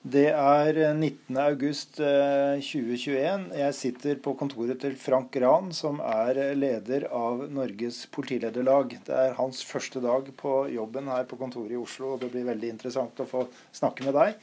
[0.00, 3.52] Det er 19.8.2021.
[3.52, 8.96] Jeg sitter på kontoret til Frank Gran, som er leder av Norges politilederlag.
[9.04, 12.48] Det er hans første dag på jobben her på kontoret i Oslo, og det blir
[12.48, 13.44] veldig interessant å få
[13.76, 14.40] snakke med deg.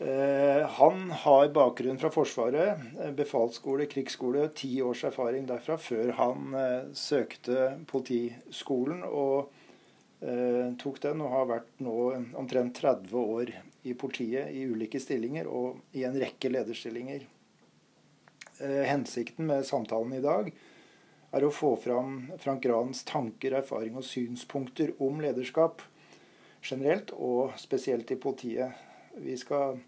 [0.00, 6.54] Eh, han har bakgrunn fra Forsvaret, eh, befalsskole, krigsskole, ti års erfaring derfra før han
[6.56, 9.52] eh, søkte Politiskolen og
[10.78, 13.50] tok den, og har vært nå omtrent 30 år
[13.82, 17.24] i politiet i ulike stillinger og i en rekke lederstillinger.
[18.62, 20.52] Eh, hensikten med samtalen i dag
[21.32, 25.82] er å få fram Frank Grans tanker, erfaring og synspunkter om lederskap
[26.62, 28.76] generelt, og spesielt i politiet.
[29.18, 29.80] Vi skal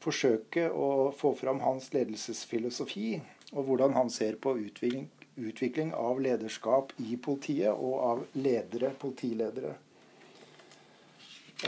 [0.00, 3.20] forsøke å få fram hans ledelsesfilosofi,
[3.52, 5.06] og hvordan han ser på utvikling,
[5.36, 9.76] utvikling av lederskap i politiet og av ledere, politiledere.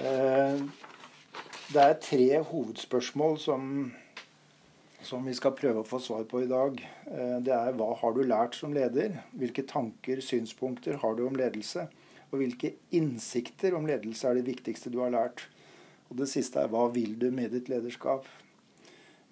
[0.01, 0.65] Eh,
[1.73, 3.63] det er tre hovedspørsmål som,
[5.01, 6.77] som, vi skal prøve å få svar på i dag.
[7.09, 9.23] Eh, det er hva har du lært som leder?
[9.39, 11.87] Hvilke tanker, synspunkter har du om ledelse?
[12.31, 15.47] Og hvilke innsikter om ledelse er det viktigste du har lært?
[16.11, 18.29] Og det siste er hva vil du med ditt lederskap?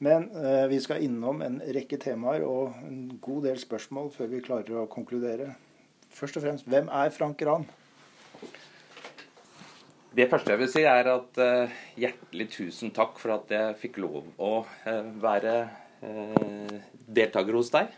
[0.00, 4.44] Men eh, vi skal innom en rekke temaer og en god del spørsmål før vi
[4.46, 5.52] klarer å konkludere.
[6.10, 7.68] Først og fremst, hvem er Frank Rahn?
[10.10, 14.00] Det første jeg vil si, er at uh, hjertelig tusen takk for at jeg fikk
[14.02, 15.54] lov å uh, være
[16.02, 17.94] uh, deltaker hos deg.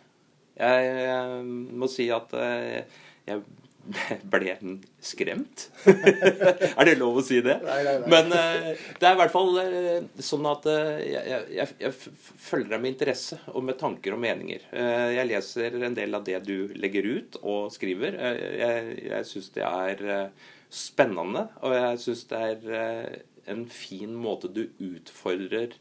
[0.53, 1.41] Jeg
[1.73, 3.39] må si at jeg
[4.35, 4.53] ble
[5.01, 5.65] skremt.
[5.89, 7.57] er det lov å si det?
[7.65, 8.11] Nei, nei, nei.
[8.13, 9.57] Men det er i hvert fall
[10.21, 12.13] sånn at jeg, jeg, jeg,
[12.45, 14.69] følger deg med interesse og med tanker og meninger.
[15.17, 18.21] jeg leser en del av det du legger ut og skriver.
[18.61, 20.29] jeg, jeg syns det er
[20.73, 23.19] spennende, og jeg syns det er eh,
[23.53, 25.75] en fin måte du utfordrer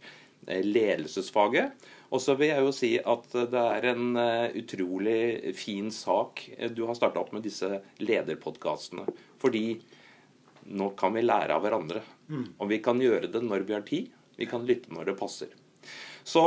[0.48, 1.88] eh, ledelsesfaget.
[2.12, 6.44] Og så vil jeg jo si at det er en eh, utrolig fin sak
[6.76, 9.08] du har starta opp med disse lederpodkastene.
[9.42, 9.66] Fordi
[10.76, 12.04] nå kan vi lære av hverandre.
[12.28, 12.46] Mm.
[12.60, 14.12] Og vi kan gjøre det når vi har tid.
[14.36, 15.56] Vi kan lytte når det passer.
[16.28, 16.44] Så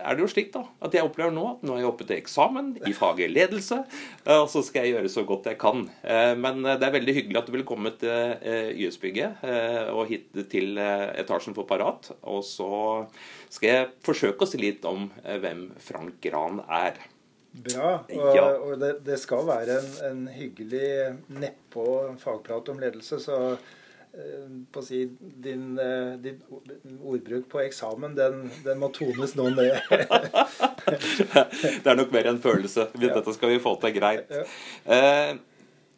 [0.00, 2.18] er det jo slik da, at jeg opplever nå at nå er jeg oppe til
[2.20, 3.82] eksamen i faget ledelse.
[4.24, 5.84] Eh, og så skal jeg gjøre så godt jeg kan.
[6.02, 8.44] Eh, men eh, det er veldig hyggelig at du vil komme til
[8.80, 9.44] YS-bygget
[9.94, 12.12] og hit til etasjen for Parat.
[12.30, 12.70] Og så
[13.52, 17.00] skal jeg forsøke å si litt om hvem Frank Gran er.
[17.50, 17.96] Bra.
[18.06, 18.46] Og, ja.
[18.62, 20.90] og det, det, skal være en, en hyggelig
[21.34, 21.84] nedpå
[22.22, 23.18] fagprat om ledelse.
[23.24, 23.40] så
[24.10, 26.40] på å si, din, eh, din,
[26.98, 29.78] ordbruk på eksamen, den, den må tones nå ned.
[31.84, 32.88] det er nok mer en følelse.
[32.98, 34.32] Dette skal vi få til greit.
[34.84, 35.32] Eh,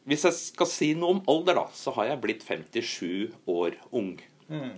[0.08, 4.14] hvis jeg skal si noe om alder, da, så har jeg blitt 57 år ung.
[4.52, 4.74] Mm.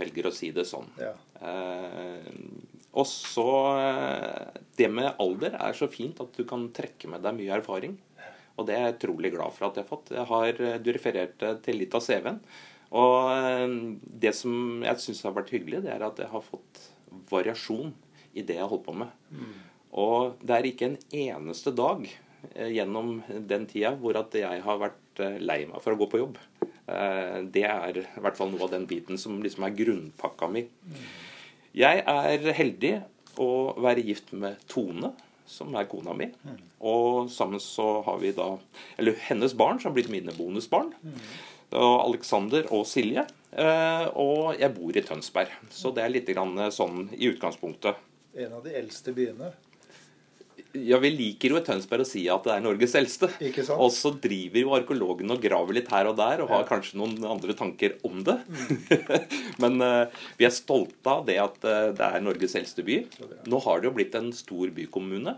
[0.00, 0.88] Velger å si det sånn.
[1.00, 1.12] Ja.
[1.40, 2.30] Eh,
[2.90, 7.36] og så eh, Det med alder er så fint at du kan trekke med deg
[7.36, 7.98] mye erfaring.
[8.58, 10.10] Og det er jeg utrolig glad for at jeg har fått.
[10.12, 12.40] Jeg har, du refererte til litt av CV-en.
[12.90, 13.66] Og eh,
[14.22, 16.82] det som jeg syns har vært hyggelig, det er at jeg har fått
[17.30, 17.92] variasjon
[18.34, 19.12] i det jeg har holdt på med.
[19.30, 19.52] Mm.
[20.00, 24.82] Og det er ikke en eneste dag eh, gjennom den tida hvor at jeg har
[24.82, 26.42] vært eh, lei meg for å gå på jobb.
[26.90, 30.64] Det er i hvert fall noe av den biten som liksom er grunnpakka mi.
[31.78, 32.90] Jeg er heldig
[33.38, 33.46] å
[33.78, 35.12] være gift med Tone,
[35.46, 36.26] som er kona mi.
[36.82, 38.48] Og sammen så har vi da
[38.98, 40.90] Eller hennes barn, som har blitt mine bonusbarn
[41.76, 43.26] og Alexander og Silje.
[43.50, 45.56] Eh, og jeg bor i Tønsberg.
[45.74, 46.30] Så det er litt
[46.74, 47.98] sånn i utgangspunktet.
[48.38, 49.50] En av de eldste byene?
[50.72, 53.30] Ja, Vi liker jo i Tønsberg å si at det er Norges eldste.
[53.42, 53.80] Ikke sant?
[53.82, 56.68] Og så driver jo arkeologene og graver litt her og der, og har ja.
[56.68, 58.36] kanskje noen andre tanker om det.
[58.46, 59.16] Mm.
[59.64, 63.02] Men uh, vi er stolte av det at uh, det er Norges eldste by.
[63.50, 65.34] Nå har det jo blitt en stor bykommune.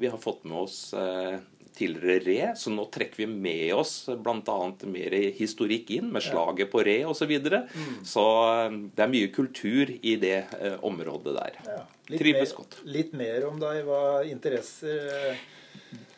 [0.00, 1.36] Vi har fått med oss uh,
[1.80, 4.58] tidligere re, så nå trekker vi med oss bl.a.
[4.90, 7.20] mer historikk inn, med slaget på re osv.
[7.20, 7.62] Så, videre.
[7.68, 8.02] mm.
[8.08, 11.62] så eh, det er mye kultur i det eh, området der.
[11.68, 11.80] Ja.
[12.10, 12.80] Trives godt.
[12.90, 13.84] Litt mer om deg.
[13.86, 15.48] Hva interesser eh...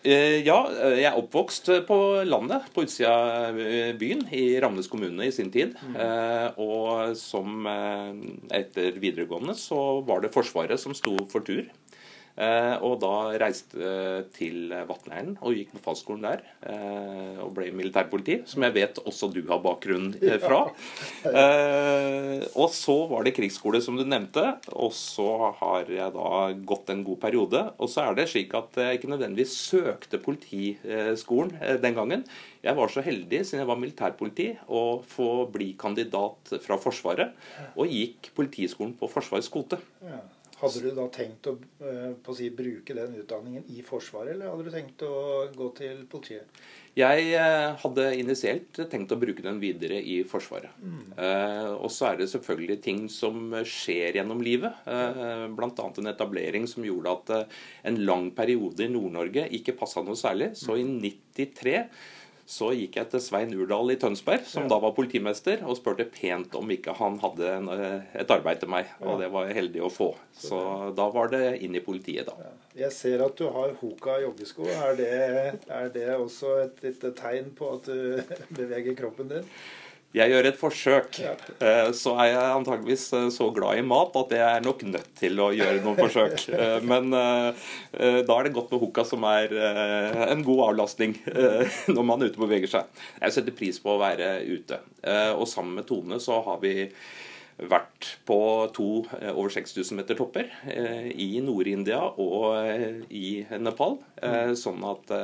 [0.03, 0.56] Ja,
[0.97, 3.12] jeg er oppvokst på landet, på utsida
[3.53, 3.59] av
[4.00, 5.76] byen, i Ramnes kommune i sin tid.
[5.79, 6.56] Mm.
[6.64, 7.69] Og som
[8.50, 11.70] etter videregående så var det Forsvaret som sto for tur.
[12.32, 16.44] Eh, og da reiste jeg til Vatnleiren og gikk på fagskolen der.
[16.64, 20.62] Eh, og ble militærpoliti, som jeg vet også du har bakgrunn eh, fra.
[22.62, 24.46] og så var det krigsskole, som du nevnte.
[24.73, 25.29] Og så
[25.61, 26.32] har jeg da
[26.64, 27.67] gått en god periode.
[27.76, 32.26] Og så er det slik at jeg ikke nødvendigvis søkte politiskolen den gangen.
[32.62, 37.35] Jeg var så heldig, siden jeg var militærpoliti, å få bli kandidat fra Forsvaret.
[37.75, 39.81] Og gikk politiskolen på Forsvarets kvote.
[40.06, 40.23] Ja.
[40.62, 44.69] Hadde du da tenkt å, eh, å si, bruke den utdanningen i Forsvaret, eller hadde
[44.69, 45.17] du tenkt å
[45.56, 46.62] gå til politiet?
[46.93, 50.75] Jeg eh, hadde initielt tenkt å bruke den videre i Forsvaret.
[50.79, 51.14] Mm.
[51.17, 54.76] Eh, og så er det selvfølgelig ting som skjer gjennom livet.
[54.85, 55.70] Eh, Bl.a.
[55.88, 60.53] en etablering som gjorde at eh, en lang periode i Nord-Norge ikke passa noe særlig.
[60.61, 61.79] Så i 93
[62.52, 64.72] så gikk jeg til Svein Urdal i Tønsberg, som ja.
[64.75, 68.72] da var politimester, og spurte pent om ikke han hadde en, eh, et arbeid til
[68.72, 68.90] meg.
[69.00, 70.10] Og det var jeg heldig å få.
[70.37, 70.58] Så
[70.96, 72.37] da var det inn i politiet, da.
[72.44, 72.52] Ja.
[72.84, 74.64] Jeg ser at du har Hoka joggesko.
[74.72, 75.12] Er det,
[75.69, 78.20] er det også et lite tegn på at du
[78.60, 79.49] beveger kroppen din?
[80.12, 81.19] Jeg gjør et forsøk.
[81.25, 85.09] Eh, så er jeg antageligvis eh, så glad i mat at jeg er nok nødt
[85.17, 86.38] til å gjøre noen forsøk.
[86.53, 89.50] Eh, men da er det godt med hukka, som er
[90.31, 91.14] en god avlastning
[91.94, 93.00] når man er ute og beveger seg.
[93.23, 94.79] Jeg setter pris på å være ute.
[95.38, 96.87] Og sammen med Tone så har vi
[97.73, 98.38] vært på
[98.76, 98.88] to
[99.32, 100.53] over 6000 meter topper
[101.14, 103.99] i Nord-India og i Nepal.
[104.59, 105.14] Sånn at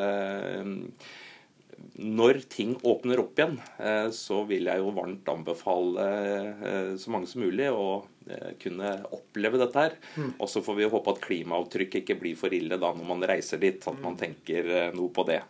[1.98, 6.06] når ting åpner opp igjen, eh, så vil jeg jo varmt anbefale
[6.70, 9.96] eh, så mange som mulig å eh, kunne oppleve dette her.
[10.14, 10.32] Mm.
[10.38, 13.62] Og så får vi håpe at klimaavtrykket ikke blir for ille da når man reiser
[13.62, 14.20] dit, at man mm.
[14.20, 15.40] tenker noe på det.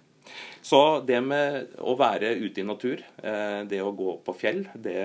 [0.64, 4.98] Så det med å være ute i natur, det å gå på fjell det,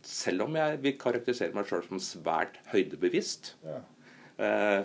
[0.00, 3.82] Selv om jeg vil karakterisere meg sjøl som svært høydebevisst, ja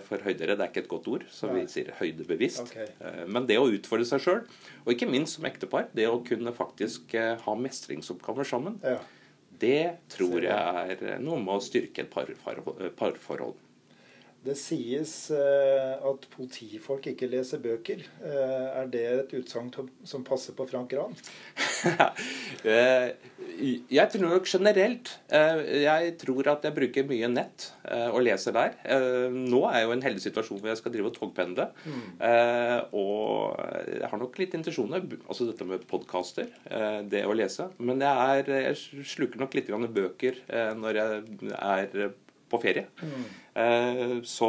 [0.06, 2.72] for høydere det er ikke et godt ord, så vi sier høydebevisst.
[2.72, 2.88] Okay.
[3.00, 4.42] Eh, men det å utfordre seg sjøl,
[4.84, 8.98] og ikke minst som ektepar, det å kunne faktisk eh, ha mestringsoppgaver sammen, ja.
[9.62, 9.80] det
[10.12, 13.62] tror jeg er noe med å styrke et parforhold.
[14.46, 18.04] Det sies eh, at politifolk ikke leser bøker.
[18.22, 19.72] Eh, er det et utsagn
[20.06, 21.16] som passer på Frank Gran?
[22.66, 23.12] Eh,
[23.92, 27.66] jeg tror nok generelt Jeg tror at jeg bruker mye nett
[28.10, 28.72] og leser der.
[29.30, 31.68] Nå er jeg jo en heldig situasjon hvor jeg skal drive og togpendle.
[31.84, 32.08] Mm.
[32.98, 33.60] Og
[33.92, 36.50] jeg har nok litt intensjoner, altså dette med podkaster,
[37.06, 37.68] det å lese.
[37.78, 39.70] Men jeg, er, jeg sluker nok litt
[40.00, 40.42] bøker
[40.80, 42.08] når jeg er
[42.48, 42.86] på ferie.
[43.02, 43.24] Mm.
[43.56, 44.48] Eh, så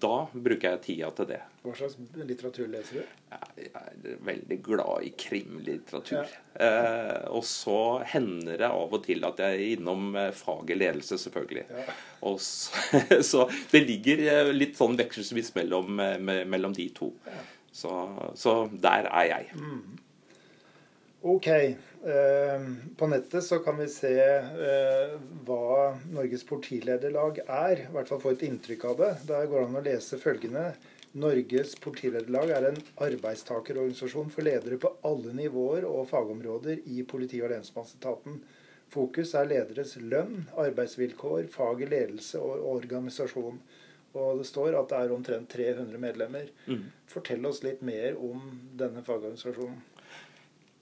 [0.00, 1.40] da bruker jeg tida til det.
[1.64, 3.14] Hva slags litteratur leser du?
[3.56, 6.28] Jeg er veldig glad i krimlitteratur.
[6.28, 6.66] Ja.
[6.66, 7.78] Eh, og så
[8.12, 11.66] hender det av og til at jeg er innom eh, faget ledelse, selvfølgelig.
[11.72, 11.96] Ja.
[12.38, 12.84] Så,
[13.32, 17.10] så, det ligger litt sånn vekselvis mellom, mellom de to.
[17.26, 17.42] Ja.
[17.74, 17.90] Så,
[18.38, 19.50] så, der er jeg.
[19.58, 19.98] Mm.
[21.24, 21.48] Ok.
[22.04, 22.64] Eh,
[22.96, 25.12] på nettet så kan vi se eh,
[25.46, 27.86] hva Norges partilederlag er.
[27.86, 29.12] I hvert fall få et inntrykk av det.
[29.30, 30.66] Der går det an å lese følgende.
[31.16, 37.54] Norges partilederlag er en arbeidstakerorganisasjon for ledere på alle nivåer og fagområder i politi- og
[37.54, 38.42] lensmannsetaten.
[38.92, 43.62] Fokus er lederes lønn, arbeidsvilkår, fag i ledelse og organisasjon.
[44.14, 46.52] Og det står at det er omtrent 300 medlemmer.
[46.68, 46.84] Mm.
[47.10, 48.44] Fortell oss litt mer om
[48.76, 49.80] denne fagorganisasjonen.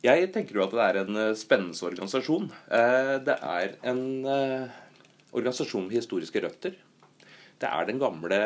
[0.03, 2.49] Jeg tenker jo at det er en eh, spennende organisasjon.
[2.75, 4.81] Eh, det er en eh,
[5.31, 6.75] organisasjon med historiske røtter.
[7.63, 8.39] Det er gamle,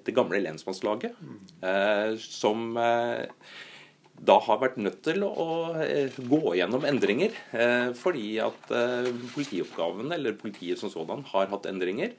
[0.00, 1.12] det gamle lensmannslaget
[2.24, 5.44] som da har vært nødt til å
[6.16, 7.36] gå gjennom endringer.
[8.00, 8.72] Fordi at
[9.34, 12.16] politioppgavene, eller politiet som sådan, har hatt endringer.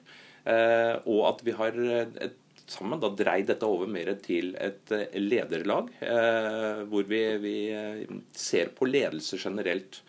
[1.09, 2.37] Og at vi har et
[2.73, 8.03] sammen da dreid dette over mer til et eh, lederlag, eh, hvor vi, vi, eh,
[8.35, 10.01] ser på ledelse generelt.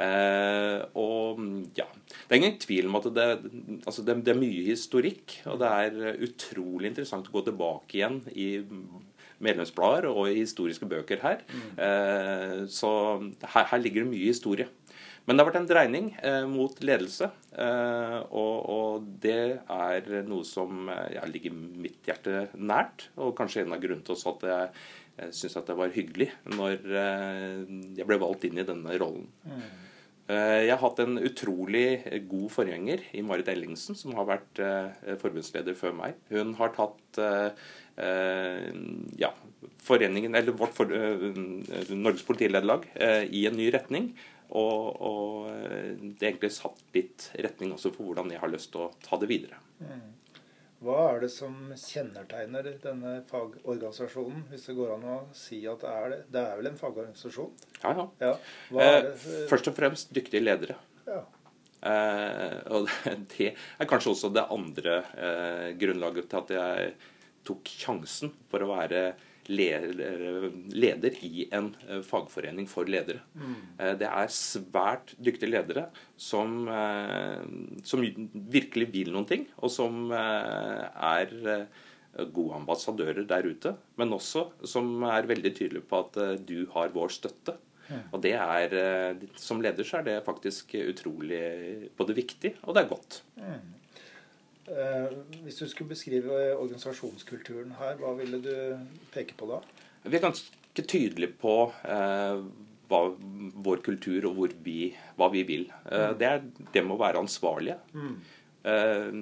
[0.00, 1.40] Eh, og
[1.76, 3.28] ja, Det er ingen tvil om at det,
[3.84, 5.40] altså det, det, er mye historikk.
[5.50, 8.50] Og det er utrolig interessant å gå tilbake igjen i
[9.40, 11.44] medlemsblader og i historiske bøker her.
[11.48, 11.70] Mm.
[11.86, 12.90] Eh, så
[13.54, 14.68] her, her ligger det mye historie.
[15.30, 20.42] Men det har vært en dreining eh, mot ledelse, eh, og, og, det er noe
[20.42, 23.04] som eh, ja, ligger mitt hjerte nært.
[23.14, 24.72] Og kanskje en av grunnene til at jeg,
[25.20, 27.60] jeg syns det var hyggelig når eh,
[28.00, 29.28] jeg ble valgt inn i denne rollen.
[29.44, 29.60] Mm.
[30.34, 31.84] Eh, jeg har hatt en utrolig
[32.32, 36.18] god forgjenger i Marit Ellingsen, som har vært eh, forbundsleder før meg.
[36.34, 37.22] Hun har tatt
[39.20, 39.28] ja,
[39.84, 40.88] foreningen, eller vårt for,
[41.92, 42.86] Norges politilederlag
[43.28, 44.06] i en ny retning.
[44.50, 48.72] Og, og, eh, det er egentlig satt litt retning også for hvordan jeg har lyst
[48.74, 49.60] til å ta det videre.
[49.78, 50.08] Mm.
[50.80, 55.90] Hva er det som kjennetegner denne fagorganisasjonen, hvis det går an å si at det
[55.92, 56.20] er det?
[56.32, 57.50] Det er vel en fagorganisasjon?
[57.82, 58.06] Ja, ja.
[58.24, 58.32] ja.
[58.86, 59.10] Eh,
[59.50, 60.78] først og fremst dyktige ledere.
[61.04, 61.20] Ja.
[61.80, 62.88] Eh, og
[63.34, 66.94] det er kanskje også det andre eh, grunnlaget til at jeg
[67.48, 69.04] tok sjansen for å være
[69.50, 73.22] leder i en eh, fagforening for ledere.
[73.34, 73.54] Mm.
[73.78, 77.40] Eh, det er svært dyktige ledere som, eh,
[77.86, 78.04] som,
[78.54, 81.32] virkelig vil noen ting, og som er
[82.34, 83.74] gode ambassadører der ute.
[84.00, 87.56] Men også som er veldig tydelige på at du har vår støtte.
[87.90, 88.02] Mm.
[88.14, 88.74] Og det er,
[89.34, 93.22] Som leder så er det faktisk utrolig både viktig og det er godt.
[93.38, 93.79] Mm.
[94.68, 95.12] Eh,
[95.44, 98.52] hvis du skulle beskrive organisasjonskulturen her, hva ville du
[99.14, 99.60] peke på da?
[100.04, 102.42] Vi er ganske tydelige på eh,
[102.90, 103.00] hva,
[103.66, 105.70] vår kultur og vi, hva vi vil.
[105.86, 106.20] Eh, mm.
[106.20, 107.80] det, er, det må være ansvarlige.
[107.96, 108.20] Mm.
[108.62, 109.12] Eh,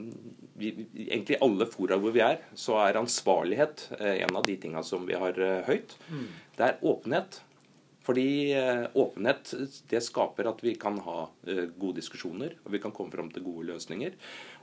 [0.59, 4.83] vi, egentlig alle fora hvor vi er, så er ansvarlighet eh, en av de tinga
[4.87, 5.95] som vi har eh, høyt.
[6.11, 6.25] Mm.
[6.59, 7.43] Det er åpenhet.
[8.09, 8.57] Fordi
[8.97, 9.51] åpenhet
[9.91, 13.67] det skaper at vi kan ha gode diskusjoner og vi kan komme fram til gode
[13.69, 14.15] løsninger.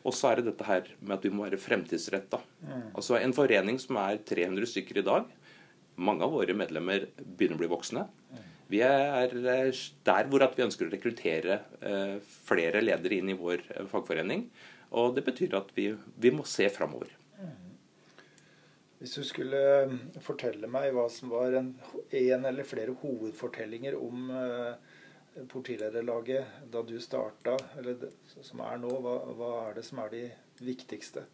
[0.05, 2.39] Og så er det dette her med at vi må være fremtidsretta.
[2.61, 2.91] Mm.
[2.93, 5.31] Altså en forening som er 300 stykker i dag.
[5.95, 8.05] Mange av våre medlemmer begynner å bli voksne.
[8.29, 8.43] Mm.
[8.69, 12.15] Vi er eh, der hvor vi ønsker å rekruttere eh,
[12.47, 14.47] flere ledere inn i vår eh, fagforening.
[14.97, 17.09] Og det betyr at vi, vi må se framover.
[17.41, 17.73] Mm.
[19.01, 19.61] Hvis du skulle
[20.23, 21.73] fortelle meg hva som var en,
[22.09, 24.29] en eller flere hovedfortellinger om
[25.51, 28.07] politilederlaget da du starta, eller
[28.41, 30.23] som er nå, hva, hva, er det som er de
[30.63, 31.25] viktigste?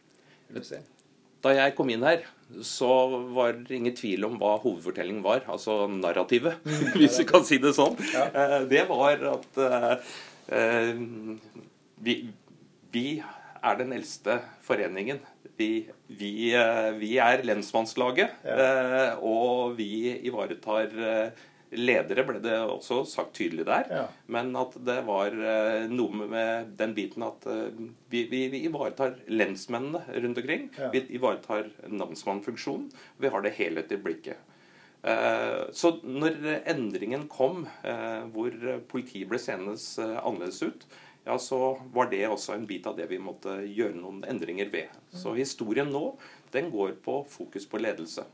[1.42, 2.26] Da jeg kom inn her,
[2.66, 2.90] så
[3.34, 5.46] var det ingen tvil om hva hovedfortellingen var.
[5.50, 7.98] Altså narrativet, mm, hvis vi kan si det sånn.
[8.14, 8.28] Ja.
[8.30, 10.18] Eh, det var at uh,
[12.02, 12.18] vi,
[12.94, 13.06] vi,
[13.62, 15.22] er den eldste foreningen.
[15.58, 15.72] Vi,
[16.10, 18.58] vi, uh, vi er lensmannslaget, ja.
[18.58, 20.94] uh, og vi ivaretar
[21.72, 23.88] ledere ble det også sagt tydelig der.
[23.92, 24.06] Ja.
[24.32, 27.70] Men at det var uh, noe med den biten at uh,
[28.12, 30.70] vi, vi, vi, ivaretar lensmennene rundt omkring.
[30.78, 30.92] Ja.
[30.94, 32.90] Vi ivaretar namsmannfunksjonen.
[33.22, 34.50] Vi har det helhetlige blikket.
[35.02, 36.36] Uh, så når
[36.70, 37.64] endringen kom,
[38.36, 38.58] hvor
[38.92, 40.86] politiet ble senest annerledes ut,
[41.26, 44.94] ja, så var det også en bit av det vi måtte gjøre noen endringer ved.
[45.14, 45.38] Så mm.
[45.38, 46.16] historien nå,
[46.54, 48.26] den går på fokus på ledelse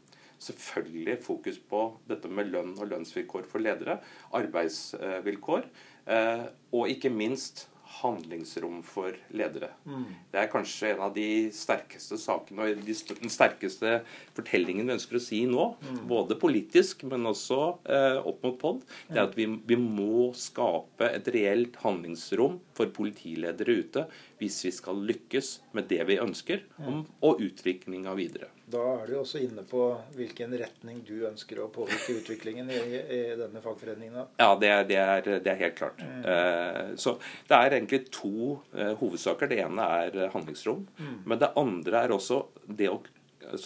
[0.44, 4.00] selvfølgelig fokus på dette med lønn og lønnsvilkår for ledere,
[4.38, 5.68] arbeidsvilkår,
[6.14, 9.70] eh, og ikke minst handlingsrom for ledere.
[9.88, 10.06] Mm.
[10.32, 13.94] Det er kanskje en av de sterkeste sakene og den sterkeste
[14.38, 15.70] fortellingen vi ønsker å si nå.
[15.82, 16.02] Mm.
[16.10, 18.84] Både politisk, men også eh, opp mot POD.
[19.10, 24.08] Det er at vi, vi, må skape et reelt handlingsrom for politiledere ute
[24.42, 28.52] hvis vi skal lykkes med det vi ønsker, om, og utviklinga videre.
[28.68, 29.80] Da er du også inne på
[30.18, 34.34] hvilken retning du ønsker å påvirke utviklingen i, i denne fagforeningen.
[34.42, 36.04] Ja, det er, det, er, det er, helt klart.
[36.04, 36.26] Mm.
[36.34, 37.14] Eh, så
[37.48, 39.48] det er egentlig to eh, hovedsaker.
[39.48, 40.84] Det ene er uh, handlingsrom.
[41.00, 41.16] Mm.
[41.24, 43.00] Men det andre er også det å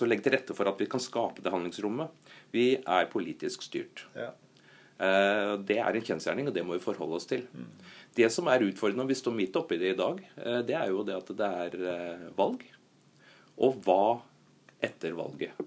[0.06, 2.32] legge til rette for at vi kan skape det handlingsrommet.
[2.54, 4.06] Vi er politisk styrt.
[4.14, 4.30] Ja.
[5.02, 7.48] Det er en kjensgjerning, og det må vi forholde oss til.
[7.58, 7.72] Mm.
[8.20, 10.20] Det som er utfordrende, og vi står midt oppi det i dag,
[10.68, 12.62] det er jo det at det er valg.
[13.66, 14.04] Og hva
[14.84, 15.58] etter valget.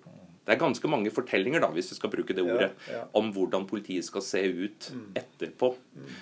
[0.45, 3.03] Det er ganske mange fortellinger, da, hvis vi skal bruke det ordet, ja, ja.
[3.17, 5.05] om hvordan politiet skal se ut mm.
[5.23, 5.71] etterpå.
[5.97, 6.17] Mm.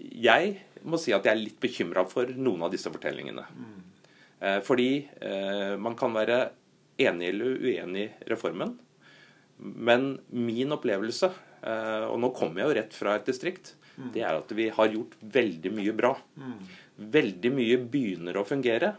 [0.00, 0.54] Jeg
[0.88, 3.44] må si at jeg er litt bekymra for noen av disse fortellingene.
[3.52, 3.76] Mm.
[4.40, 6.40] Eh, fordi eh, man kan være
[7.00, 8.76] enig eller uenig i reformen.
[9.56, 11.30] Men min opplevelse,
[11.62, 13.74] eh, og nå kommer jeg jo rett fra et distrikt,
[14.12, 16.10] det er at vi har gjort veldig mye bra.
[17.16, 18.90] Veldig mye begynner å fungere.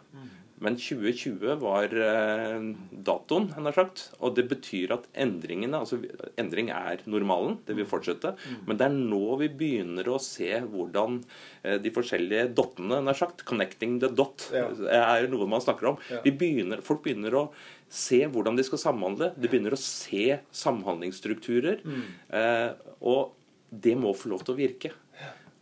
[0.57, 0.63] Mm.
[0.65, 4.07] Men 2020 var eh, datoen, har sagt.
[4.19, 5.99] Og det betyr at endringene altså
[6.37, 8.33] Endring er normalen, det vil fortsette.
[8.35, 8.59] Mm.
[8.67, 11.21] Men det er nå vi begynner å se hvordan
[11.63, 14.67] eh, de forskjellige dottene, han har sagt, 'connecting the dot', ja.
[14.97, 16.01] er noe man snakker om.
[16.25, 17.47] Begynner, folk begynner å
[17.89, 19.31] se hvordan de skal samhandle.
[19.37, 21.83] De begynner å se samhandlingsstrukturer.
[21.85, 22.07] Mm.
[22.39, 22.71] Eh,
[23.05, 23.35] og
[23.69, 24.93] det må få lov til å virke.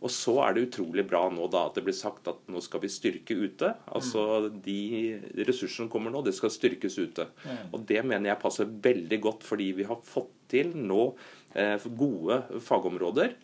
[0.04, 2.82] Og så er det utrolig bra nå da at det blir sagt at nå skal
[2.82, 3.72] vi styrke ute.
[3.96, 7.28] Altså de ressursene som kommer nå, det skal styrkes ute.
[7.72, 11.08] Og det mener jeg passer veldig godt, fordi vi har fått til nå
[11.56, 13.34] eh, gode fagområder.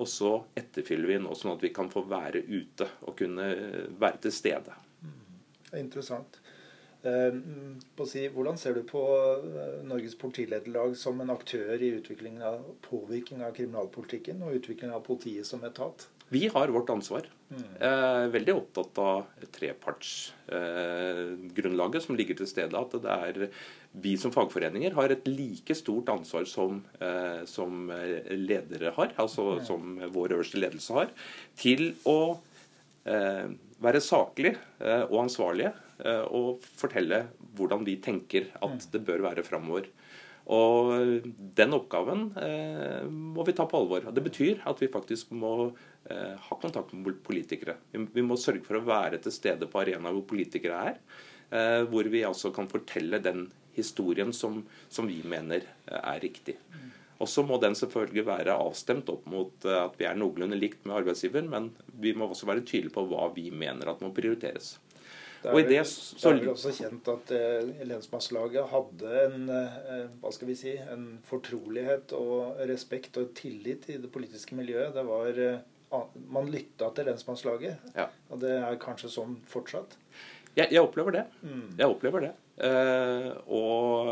[0.00, 3.48] Og så etterfyller vi nå sånn at vi kan få være ute og kunne
[4.00, 4.76] være til stede.
[5.70, 6.40] Det er interessant.
[7.00, 7.32] Eh,
[8.04, 13.40] si, hvordan ser du på eh, Norges politilederlag som en aktør i utviklingen av påvirkning
[13.46, 16.04] av kriminalpolitikken og utviklingen av politiet som etat?
[16.30, 17.24] Vi har vårt ansvar.
[17.48, 17.62] Mm.
[17.80, 19.24] Eh, veldig opptatt av
[19.56, 22.78] trepartsgrunnlaget eh, som ligger til stede.
[22.78, 23.48] At det er
[23.90, 27.90] vi som fagforeninger har et like stort ansvar som, eh, som
[28.30, 29.64] ledere har, altså mm.
[29.66, 31.08] som vår øverste ledelse har,
[31.58, 32.38] til å
[33.80, 35.72] være saklig eh, og ansvarlige
[36.30, 37.24] og fortelle
[37.58, 38.86] hvordan vi tenker at mm.
[38.92, 39.88] det bør være framover.
[40.50, 41.22] Og
[41.56, 44.08] den oppgaven eh, må vi ta på alvor.
[44.10, 45.52] Det betyr at vi faktisk må
[46.10, 47.76] eh, ha kontakt med politikere.
[47.92, 50.98] Vi, vi, må sørge for å være til stede på arenaer hvor politikere er.
[51.50, 56.56] Eh, hvor vi altså kan fortelle den historien som, som vi mener eh, er riktig.
[57.20, 60.86] Og så må den selvfølgelig være avstemt opp mot eh, at vi er noenlunde likt
[60.86, 64.78] med arbeidsgiver, men vi må også være tydelige på hva vi mener at må prioriteres.
[65.40, 69.46] Det er, vel, det, så, det er vel også kjent at eh, lensmannslaget hadde en,
[69.56, 74.92] eh, hva skal vi si, en fortrolighet og respekt og tillit i det politiske miljøet.
[74.96, 78.10] Det var, eh, man lytta til lensmannslaget, ja.
[78.28, 79.96] og det er kanskje sånn fortsatt?
[80.58, 81.24] Jeg, jeg opplever det.
[81.46, 81.66] Mm.
[81.78, 82.34] Jeg opplever det.
[82.60, 84.10] Eh, og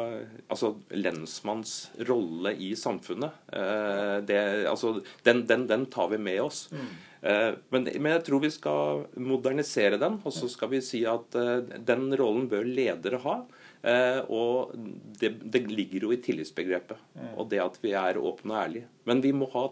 [0.49, 4.39] altså lensmanns rolle i samfunnet, eh, det,
[4.71, 4.95] altså,
[5.27, 6.63] den, den, den, tar vi med oss.
[6.73, 6.89] Mm.
[7.21, 11.35] Eh, men, men, jeg tror vi skal modernisere den, og så skal vi si at
[11.39, 13.41] eh, den rollen bør ledere ha.
[13.83, 14.75] Eh, og
[15.21, 17.35] det, det, ligger jo i tillitsbegrepet, mm.
[17.37, 18.89] og det at vi er åpne og ærlige.
[19.09, 19.69] Men vi må ha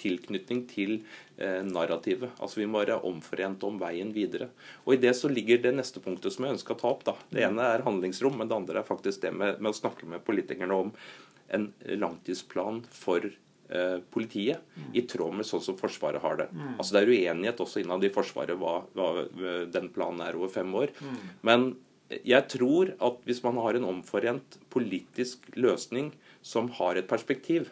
[0.00, 0.94] tilknytning til
[1.36, 2.32] eh, narrativet.
[2.40, 4.50] Altså Vi må være omforent om veien videre.
[4.84, 7.04] Og I det så ligger det neste punktet som jeg ønsker å ta opp.
[7.08, 7.16] da.
[7.32, 10.24] Det ene er handlingsrom, men det andre er faktisk det med, med å snakke med
[10.26, 10.94] politikerne om
[11.54, 13.28] en langtidsplan for
[14.14, 14.90] politiet, mm.
[14.94, 16.46] i tråd med sånn som Forsvaret har det.
[16.52, 16.76] Mm.
[16.76, 19.08] Altså Det er uenighet også innad i Forsvaret hva, hva
[19.72, 20.92] den planen er over fem år.
[21.00, 21.16] Mm.
[21.46, 21.66] Men
[22.06, 26.12] jeg tror at hvis man har en omforent politisk løsning
[26.46, 27.66] som har et perspektiv,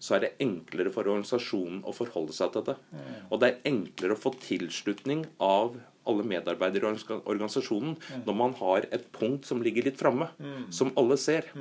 [0.00, 2.76] så er det enklere for organisasjonen å forholde seg til det.
[2.90, 3.08] Mm.
[3.28, 5.76] Og det er enklere å få tilslutning av
[6.08, 8.22] alle medarbeidere i organisasjonen mm.
[8.26, 10.70] når man har et punkt som ligger litt framme, mm.
[10.74, 11.52] som alle ser.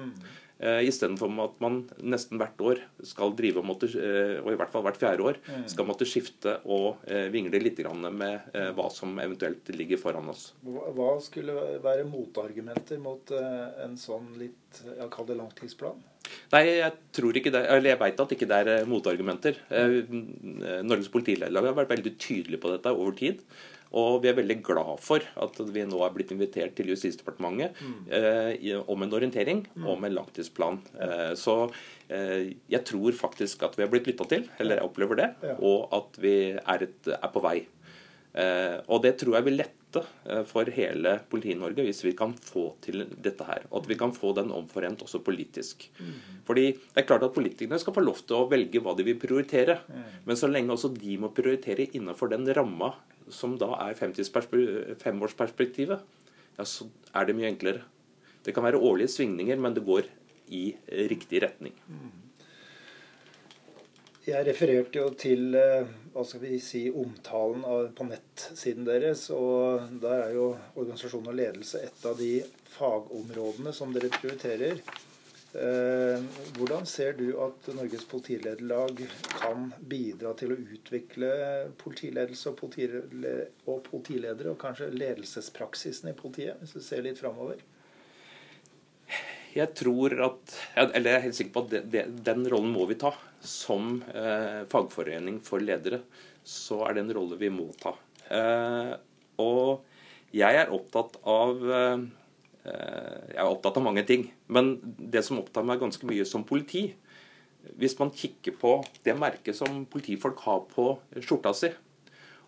[0.59, 4.73] Uh, Istedenfor at man nesten hvert år skal drive og måtte, uh, og i hvert
[4.73, 5.65] fall hvert fjerde år mm.
[5.71, 10.49] skal måtte skifte og uh, vingle litt med hva som eventuelt ligger foran oss.
[10.63, 16.01] Hva skulle være motargumenter mot en sånn litt, jeg kaller det langtidsplan?
[16.53, 19.59] Nei, jeg tror ikke det, eller jeg veit at ikke det er eh, motargumenter.
[19.69, 19.99] Eh,
[20.85, 23.43] Norges politilederlag har vært veldig tydelig på dette over tid.
[23.97, 27.95] Og vi er veldig glad for at vi nå er blitt invitert til Justisdepartementet mm.
[28.13, 29.87] eh, om en orientering mm.
[29.89, 30.77] om en langtidsplan.
[31.01, 31.63] Eh, så
[32.07, 35.57] eh, jeg tror faktisk at vi har blitt lytta til, eller jeg opplever det, ja.
[35.57, 37.57] og at vi er, et, er på vei.
[38.37, 40.05] Eh, og det tror jeg vil lette
[40.45, 43.63] for hele Politi-Norge hvis vi kan få til dette her.
[43.71, 45.87] Og at vi kan få den omforent også politisk.
[45.97, 46.43] Mm.
[46.45, 49.17] Fordi det er klart at politikerne skal få lov til å velge hva de vil
[49.17, 49.79] prioritere.
[50.29, 52.91] Men så lenge også de må prioritere innenfor den ramma
[53.33, 55.99] som da er femårsperspektivet,
[56.57, 57.83] ja, så er det mye enklere.
[58.45, 60.03] Det kan være årlige svingninger, men det går
[60.55, 60.63] i
[61.09, 61.75] riktig retning.
[61.87, 62.11] Mm.
[64.29, 69.29] Jeg refererte jo til eh, hva skal vi si, omtalen av, på nettsiden deres.
[69.33, 72.43] og Der er jo organisasjon og ledelse et av de
[72.75, 74.83] fagområdene som dere prioriterer.
[75.49, 76.25] Eh,
[76.59, 78.99] hvordan ser du at Norges politilederlag
[79.39, 81.31] kan bidra til å utvikle
[81.81, 82.77] politiledelse og,
[83.65, 87.63] og politiledere, og kanskje ledelsespraksisen i politiet, hvis du ser litt framover?
[89.55, 92.85] Jeg tror at, eller jeg er helt sikker på at det, det, den rollen må
[92.89, 93.15] vi ta.
[93.41, 96.03] Som eh, fagforening for ledere
[96.45, 97.95] så er det en rolle vi må ta.
[98.29, 98.93] Eh,
[99.41, 102.03] og jeg er opptatt av eh,
[102.63, 104.27] Jeg er opptatt av mange ting.
[104.51, 106.89] Men det som opptar meg ganske mye som politi
[107.79, 110.85] Hvis man kikker på det merket som politifolk har på
[111.19, 111.71] skjorta si,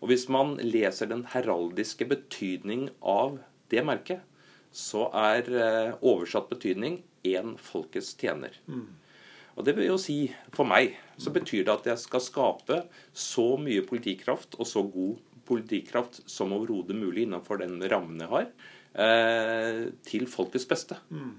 [0.01, 3.37] og hvis man leser den heraldiske betydning av
[3.69, 4.23] det merket,
[4.71, 8.57] så er eh, oversatt betydning 'én folkets tjener'.
[8.67, 8.87] Mm.
[9.55, 12.77] Og det vil jo si, For meg så betyr det at jeg skal skape
[13.13, 18.47] så mye politikraft og så god politikraft som overhodet mulig innenfor den rammen jeg har,
[18.47, 20.97] eh, til folkets beste.
[21.09, 21.31] Mm.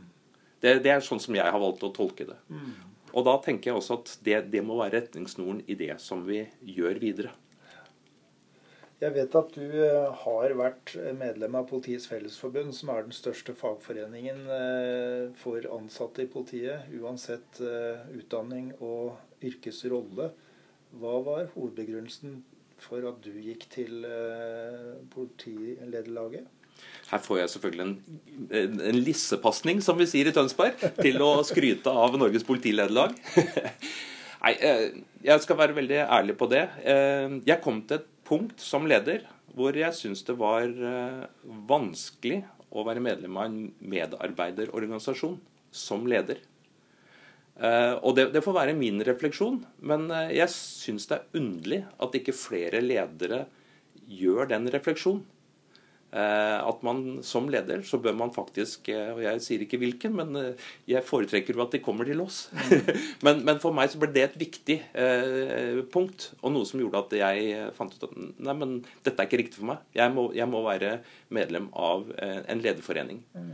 [0.63, 2.39] Det, det, er sånn som jeg har valgt å tolke det.
[2.49, 2.71] Mm.
[3.13, 6.47] Og da tenker jeg også at det, det må være retningssnoren i det som vi
[6.65, 7.35] gjør videre.
[9.03, 13.55] Jeg vet at du eh, har vært medlem av Politiets Fellesforbund, som er den største
[13.59, 20.31] fagforeningen eh, for ansatte i politiet, uansett eh, utdanning og yrkesrolle.
[21.03, 22.45] Hva var hovedbegrunnelsen
[22.83, 24.07] for at du gikk til
[25.11, 26.47] politilederlaget?
[27.13, 31.35] Her får jeg selvfølgelig en, en, en lissepasning, som vi sier i Tønsberg, til å
[31.45, 33.13] skryte av Norges politilederlag.
[34.43, 34.55] Nei,
[35.23, 36.65] jeg skal være veldig ærlig på det.
[37.47, 40.73] Jeg kom til et punkt som leder hvor jeg syns det var
[41.69, 42.41] vanskelig
[42.73, 43.59] å være medlem av en
[43.93, 45.37] medarbeiderorganisasjon
[45.77, 46.41] som leder.
[48.01, 52.35] Og det, det, får være min refleksjon, men jeg syns det er underlig at ikke
[52.35, 53.45] flere ledere
[54.09, 55.23] gjør den refleksjonen.
[56.13, 60.37] Uh, at man som leder så bør man faktisk Og jeg sier ikke hvilken, men
[60.85, 62.45] jeg foretrekker jo at de kommer til oss.
[63.25, 64.77] Men, men, for meg så ble det et viktig
[65.95, 68.73] punkt, og noe som gjorde at jeg fant ut at nei, men
[69.07, 69.85] dette er ikke riktig for meg.
[69.95, 70.97] Jeg må, jeg må være
[71.33, 73.23] medlem av en lederforening.
[73.37, 73.53] Mm.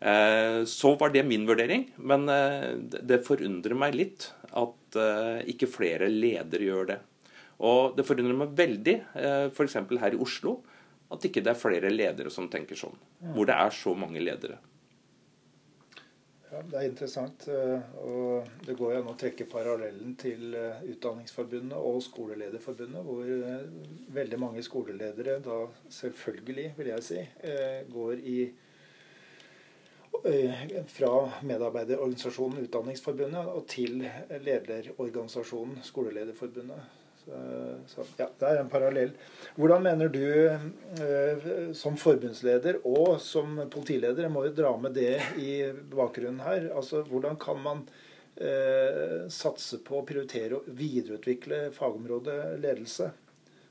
[0.00, 5.68] Eh, så var det min vurdering, men eh, det forundrer meg litt at eh, ikke
[5.68, 6.98] flere ledere gjør det.
[7.60, 8.94] Og det forundrer meg veldig,
[9.52, 9.74] f.eks.
[10.00, 10.54] her i Oslo,
[11.10, 12.98] at ikke det er flere ledere som tenker sånn.
[13.34, 14.58] Hvor det er så mange ledere.
[16.50, 17.44] Ja, Det er interessant.
[18.02, 23.28] og Det går jo an å trekke parallellen til Utdanningsforbundet og Skolelederforbundet, hvor
[24.18, 27.22] veldig mange skoleledere da selvfølgelig, vil jeg si,
[27.92, 28.40] går i
[30.24, 34.02] Eh, fra medarbeiderorganisasjonen Utdanningsforbundet og til
[34.44, 36.98] lederorganisasjonen Skolelederforbundet.
[37.30, 37.40] Så,
[37.86, 39.12] så, ja, Det er en parallell.
[39.56, 45.16] Hvordan mener du, eh, som forbundsleder og som politileder, jeg må jo dra med det
[45.38, 45.54] i
[45.92, 47.84] bakgrunnen her, altså hvordan kan man
[48.36, 53.10] eh, satse på å prioritere og videreutvikle fagområdet ledelse?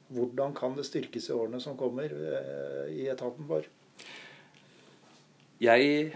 [0.10, 3.68] Hvordan kan det styrkes i årene som kommer eh, i etaten vår?
[5.60, 6.14] Jeg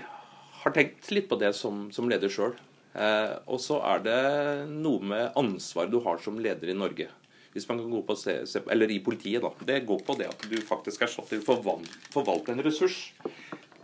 [0.63, 2.55] har tenkt litt på det som, som leder sjøl.
[2.93, 4.21] Eh, og så er det
[4.69, 7.09] noe med ansvaret du har som leder i Norge.
[7.53, 9.51] Hvis man kan gå på se, se, eller i politiet, da.
[9.65, 11.77] Det går på det at du faktisk er satt til å
[12.13, 12.97] forvalte en ressurs.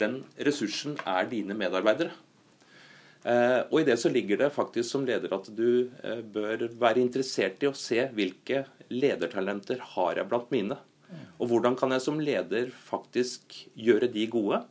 [0.02, 2.16] Den ressursen er dine medarbeidere.
[3.28, 7.04] Eh, og i det så ligger det faktisk som leder at du eh, bør være
[7.04, 10.80] interessert i å se hvilke ledertalenter har jeg blant mine.
[11.40, 14.62] Og hvordan kan jeg som leder faktisk gjøre de gode?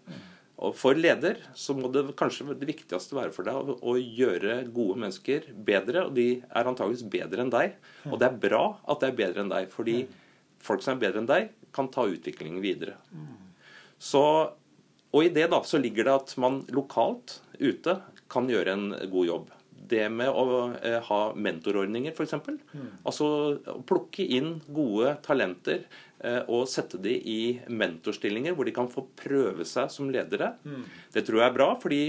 [0.58, 4.60] Og For leder så må det kanskje det viktigste være for deg å, å, gjøre
[4.74, 6.08] gode mennesker bedre.
[6.08, 7.76] Og de er antageligvis bedre enn deg.
[8.10, 10.00] Og det er bra at det er bedre enn deg, fordi
[10.62, 12.96] folk som er bedre enn deg, kan ta utviklingen videre.
[14.02, 14.22] Så,
[15.12, 19.30] og i det da så ligger det at man lokalt ute kan gjøre en god
[19.30, 19.54] jobb
[19.88, 20.44] det med å
[20.84, 22.34] eh, ha mentorordninger, f.eks.
[22.74, 22.88] Mm.
[23.08, 23.28] Altså
[23.88, 25.84] plukke inn gode talenter
[26.50, 30.54] og sette de i mentorstillinger hvor de kan få prøve seg som ledere.
[30.66, 30.82] Mm.
[31.14, 32.00] Det tror jeg er bra, fordi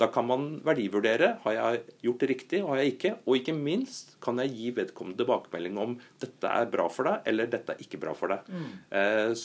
[0.00, 1.36] da kan man verdivurdere.
[1.44, 3.12] Har jeg gjort det riktig, har jeg ikke?
[3.24, 7.52] Og ikke minst kan jeg gi vedkommende tilbakemelding om dette er bra for deg, eller
[7.52, 8.50] dette er ikke bra for deg.
[8.50, 8.74] Mm.
[8.98, 9.44] Eh,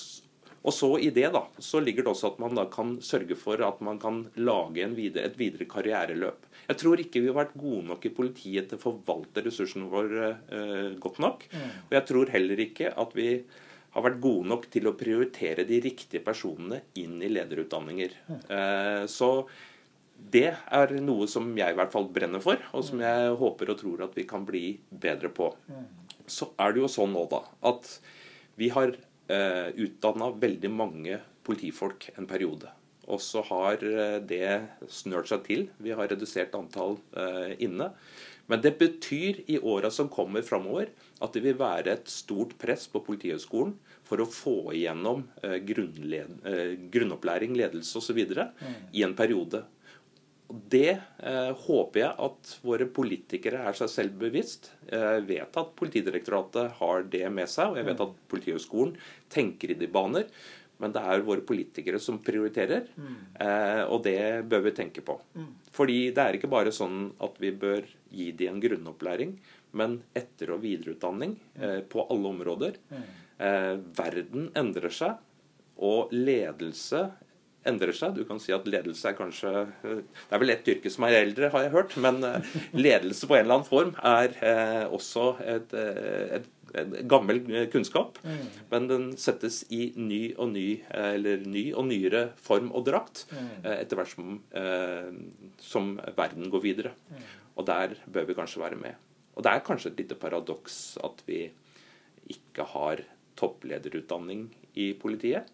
[0.60, 3.62] og så I det da, så ligger det også at man da kan sørge for
[3.64, 6.50] at man kan lage videre, et videre karriereløp.
[6.68, 10.34] Jeg tror ikke vi har vært gode nok i politiet til å forvalte ressursene våre
[10.52, 11.46] eh, godt nok.
[11.54, 11.72] Mm.
[11.88, 13.32] Og jeg tror heller ikke at vi
[13.94, 18.16] har vært gode nok til å prioritere de riktige personene inn i lederutdanninger.
[18.30, 19.32] Eh, så
[20.20, 23.80] det er noe som jeg i hvert fall brenner for, og som jeg håper og
[23.80, 25.52] tror at vi kan bli bedre på.
[26.30, 27.88] Så er det jo sånn nå, da, at
[28.60, 32.70] vi har eh, utdanna veldig mange politifolk en periode.
[33.10, 34.52] Og så har eh, det
[34.92, 35.64] snørt seg til.
[35.82, 37.94] Vi har redusert antall eh, inne.
[38.50, 40.90] Men det betyr i åra som kommer framover,
[41.22, 43.76] at det vil være et stort press på Politihøgskolen
[44.10, 48.24] for å få igjennom eh, grunnopplæring, ledelse osv.
[48.34, 48.80] Mm.
[48.98, 49.62] i en periode.
[50.50, 54.72] Det eh, håper jeg at våre politikere er seg selv bevisst.
[54.90, 58.08] Jeg vet at Politidirektoratet har det med seg, og jeg vet mm.
[58.08, 58.96] at Politihøgskolen
[59.30, 60.26] tenker i de baner.
[60.80, 63.16] Men det er våre politikere som prioriterer, mm.
[63.44, 65.18] eh, og det bør vi tenke på.
[65.36, 65.50] Mm.
[65.76, 67.84] Fordi det er ikke bare sånn at vi bør
[68.16, 69.34] gi de en grunnopplæring,
[69.80, 71.64] men etter- og videreutdanning mm.
[71.68, 72.80] eh, på alle områder.
[72.94, 73.10] Mm.
[73.50, 75.20] Eh, verden endrer seg,
[75.80, 77.10] og ledelse
[77.68, 78.16] endrer seg.
[78.16, 79.52] Du kan si at ledelse er kanskje
[79.84, 81.98] eh, Det er vel ett yrke som er eldre, har jeg hørt.
[82.02, 85.76] Men eh, ledelse på en eller annen form er eh, også et,
[86.40, 86.50] et
[87.10, 88.48] gammel kunnskap, mm.
[88.72, 93.48] men den settes i ny og ny, eller ny og nyere form og drakt mm.
[93.64, 95.10] Eh, etter hvert som, eh,
[95.62, 96.94] som, verden går videre.
[97.10, 97.24] Mm.
[97.60, 99.00] Og der bør vi kanskje være med.
[99.36, 101.46] Og det er kanskje et lite paradoks at vi
[102.30, 103.04] ikke har
[103.40, 104.48] topplederutdanning
[104.80, 105.50] i politiet.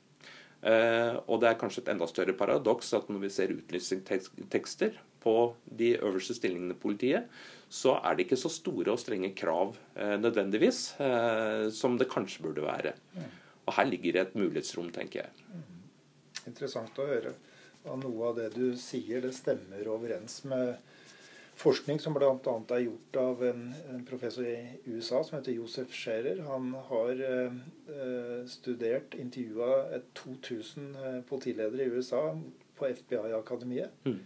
[0.65, 5.35] Eh, og det er kanskje et enda større paradoks at når vi ser utlysningstekster på
[5.65, 7.29] de øverste stillingene i politiet,
[7.75, 12.45] så er det ikke så store og strenge krav eh, nødvendigvis eh, som det kanskje
[12.45, 12.95] burde være.
[13.65, 15.47] Og her ligger det et mulighetsrom, tenker jeg.
[15.51, 15.81] Mm.
[16.45, 17.33] Interessant å høre.
[17.85, 20.75] Og noe av det du sier, det stemmer overens med
[21.59, 22.29] forskning som bl.a.
[22.75, 24.57] er gjort av en, en, professor i
[24.87, 26.41] USA som heter Josef Scherer.
[26.49, 27.57] Han har eh,
[28.51, 32.23] studert, intervjua 2000 uh, politiledere i USA
[32.75, 33.93] på FBI-akademiet.
[34.07, 34.19] Mm.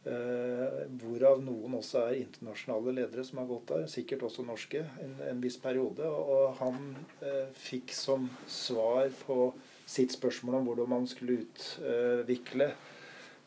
[0.00, 3.88] Uh, hvorav noen også er internasjonale ledere som har gått der.
[3.92, 6.06] Sikkert også norske en, en viss periode.
[6.08, 6.94] Og, og han
[7.56, 9.50] fikk som svar på
[9.90, 12.70] sitt spørsmål om hvordan man skulle utvikle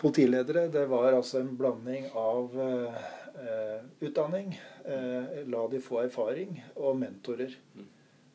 [0.04, 0.68] politiledere.
[0.68, 4.54] Det var altså en blanding av eh, utdanning,
[4.86, 7.56] eh, la de få erfaring, og mentorer.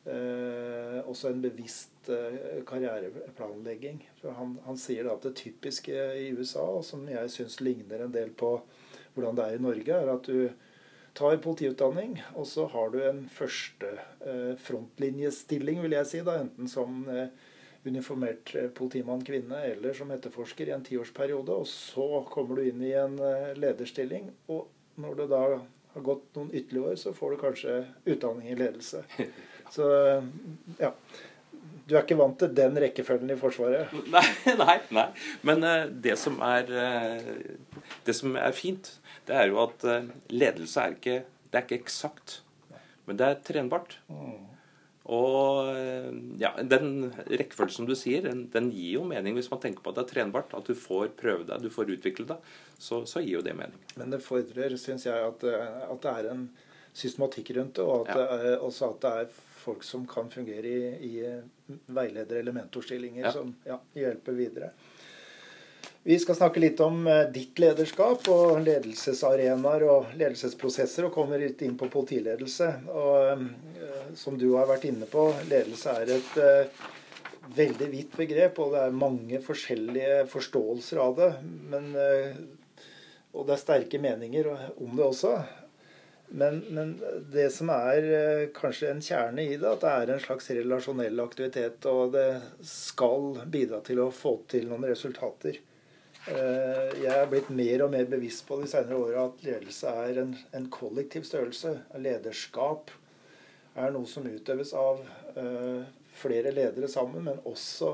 [0.09, 0.38] Eh,
[1.09, 4.01] også en bevisst eh, karriereplanlegging.
[4.21, 8.05] For han, han sier da at det typiske i USA, og som jeg syns ligner
[8.05, 8.57] en del på
[9.15, 10.49] hvordan det er i Norge, er at du
[11.17, 13.91] tar politiutdanning, og så har du en første
[14.23, 17.33] eh, frontlinjestilling, vil jeg si, da, enten som eh,
[17.87, 21.55] uniformert eh, politimann-kvinne eller som etterforsker i en tiårsperiode.
[21.55, 23.17] Og så kommer du inn i en
[23.59, 24.31] lederstilling.
[24.53, 24.69] Og
[25.01, 25.43] når det da
[25.95, 29.03] har gått noen ytterligere år, så får du kanskje utdanning i ledelse.
[29.73, 29.89] Så
[30.79, 30.93] ja.
[31.89, 33.93] Du er ikke vant til den rekkefølgen i Forsvaret?
[34.13, 34.25] Nei,
[34.59, 34.75] nei.
[34.93, 35.07] nei.
[35.41, 38.91] Men uh, det, som er, uh, det som er fint,
[39.25, 41.15] det er jo at uh, ledelse er ikke,
[41.49, 42.43] det er ikke eksakt.
[43.09, 43.97] Men det er trenbart.
[44.05, 44.49] Mm.
[45.09, 46.09] Og eh,
[46.41, 49.89] ja, Den rekkefølgen som du sier, den, den, gir jo mening hvis man tenker på
[49.91, 50.53] at det er trenbart.
[50.53, 52.49] At du får prøve deg, du får utvikle deg.
[52.77, 53.79] Så, så gir jo det mening.
[53.99, 56.45] Men det fordrer, syns jeg, at, eh, at, det er en
[56.93, 57.87] systematikk rundt det.
[57.87, 58.19] Og at ja.
[58.19, 61.41] det er, også at det er folk som kan fungere i, i
[61.85, 63.31] veileder- eller mentorstillinger, ja.
[63.31, 64.71] som ja, hjelper videre.
[66.03, 71.61] Vi skal snakke litt om eh, ditt lederskap og ledelsesarenaer og ledelsesprosesser, og kommer litt
[71.61, 72.71] inn på politiledelse.
[72.89, 76.79] Og eh, som du har vært inne på, ledelse er et
[77.53, 81.29] veldig vidt begrep, og det er mange forskjellige forståelser av det.
[81.69, 81.87] Men,
[83.33, 85.33] og det er sterke meninger om det også.
[86.29, 86.91] Men, men,
[87.33, 91.23] det som er uh, kanskje en kjerne i det, at det er en slags relasjonell
[91.23, 92.27] aktivitet, og det
[92.65, 95.57] skal bidra til å få til noen resultater.
[96.27, 100.19] Eh, jeg er blitt mer og mer bevisst på de senere åra at ledelse er
[100.25, 101.71] en, en, kollektiv størrelse.
[101.97, 102.91] Lederskap
[103.79, 104.99] er noe som utøves av
[105.37, 105.87] uh,
[106.19, 107.93] flere ledere sammen, men også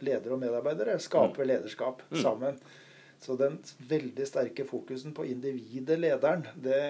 [0.00, 1.50] ledere og medarbeidere skaper mm.
[1.50, 2.18] lederskap mm.
[2.22, 2.58] sammen.
[3.24, 3.56] Så den
[3.88, 6.80] veldig sterke fokusen på individet, lederen, det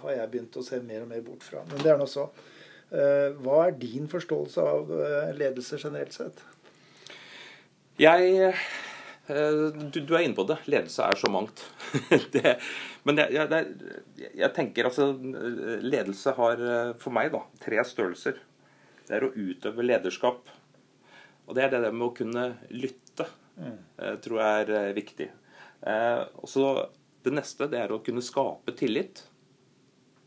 [0.00, 1.60] har jeg begynt å se mer og mer bort fra.
[1.68, 2.28] Men det er nå så.
[2.88, 4.92] Uh, hva er din forståelse av
[5.36, 6.40] ledelse generelt sett?
[8.00, 8.54] Jeg
[9.28, 10.56] Eh, du, du, er inne på det.
[10.70, 11.64] Ledelse er så mangt.
[12.34, 12.56] det,
[13.08, 15.10] men jeg, jeg, jeg, tenker altså
[15.84, 18.40] Ledelse har eh, for meg da, tre størrelser.
[19.08, 20.48] Det er å utøve lederskap.
[21.48, 23.28] Og det er det med å kunne lytte.
[23.58, 23.76] Mm.
[24.00, 25.28] Eh, tror jeg er viktig.
[25.86, 26.64] Og så
[27.22, 29.20] Det neste det er å kunne skape tillit.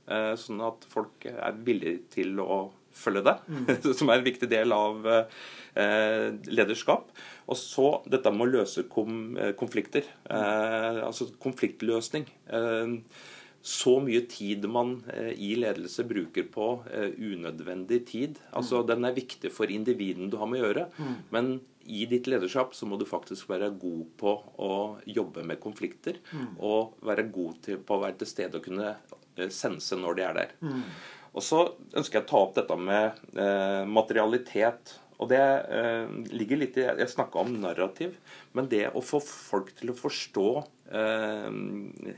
[0.08, 2.62] Sånn at folk er villige til å
[2.96, 3.36] følge det.
[3.48, 3.68] Mm.
[4.00, 5.08] Som er en viktig del av
[6.52, 7.12] lederskap.
[7.52, 10.08] Og så dette med å løse eh, konflikter.
[10.32, 12.28] Eh, altså konfliktløsning.
[12.48, 12.96] Eh,
[13.62, 18.40] så mye tid man eh, i ledelse bruker på eh, unødvendig tid.
[18.58, 18.88] Altså mm.
[18.94, 20.88] Den er viktig for individen du har med å gjøre.
[20.98, 21.18] Mm.
[21.36, 21.52] Men
[21.86, 24.74] i ditt lederskap så må du faktisk være god på å
[25.10, 26.20] jobbe med konflikter.
[26.32, 26.54] Mm.
[26.60, 30.28] Og være god til, på å være til stede og kunne eh, sense når de
[30.28, 30.56] er der.
[30.62, 30.84] Mm.
[31.32, 31.62] Og så
[31.96, 33.38] ønsker jeg å ta opp dette med
[33.88, 38.18] materialitet og det eh, ligger litt i Jeg snakka om narrativ,
[38.58, 40.48] men det å få folk til å forstå
[40.94, 41.48] eh,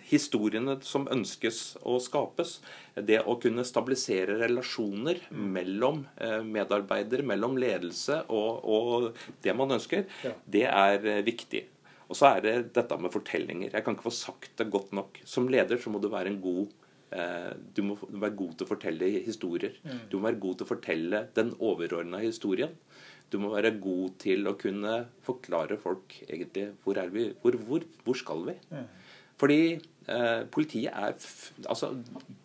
[0.10, 2.58] historiene som ønskes å skapes,
[2.96, 5.46] det å kunne stabilisere relasjoner mm.
[5.58, 10.34] mellom eh, medarbeidere, mellom ledelse og, og det man ønsker, ja.
[10.58, 11.66] det er eh, viktig.
[12.10, 13.72] Og så er det dette med fortellinger.
[13.74, 15.22] Jeg kan ikke få sagt det godt nok.
[15.26, 16.68] Som leder så må du være en god
[17.16, 19.80] eh, du må være god til å fortelle historier.
[19.82, 20.04] Mm.
[20.12, 22.76] Du må være god til å fortelle den overordna historien.
[23.34, 27.88] Du må være god til å kunne forklare folk egentlig hvor er vi, hvor, hvor,
[28.06, 28.56] hvor skal vi?
[28.70, 28.86] Mm.
[29.42, 31.16] Fordi eh, politiet er
[31.68, 31.90] Altså,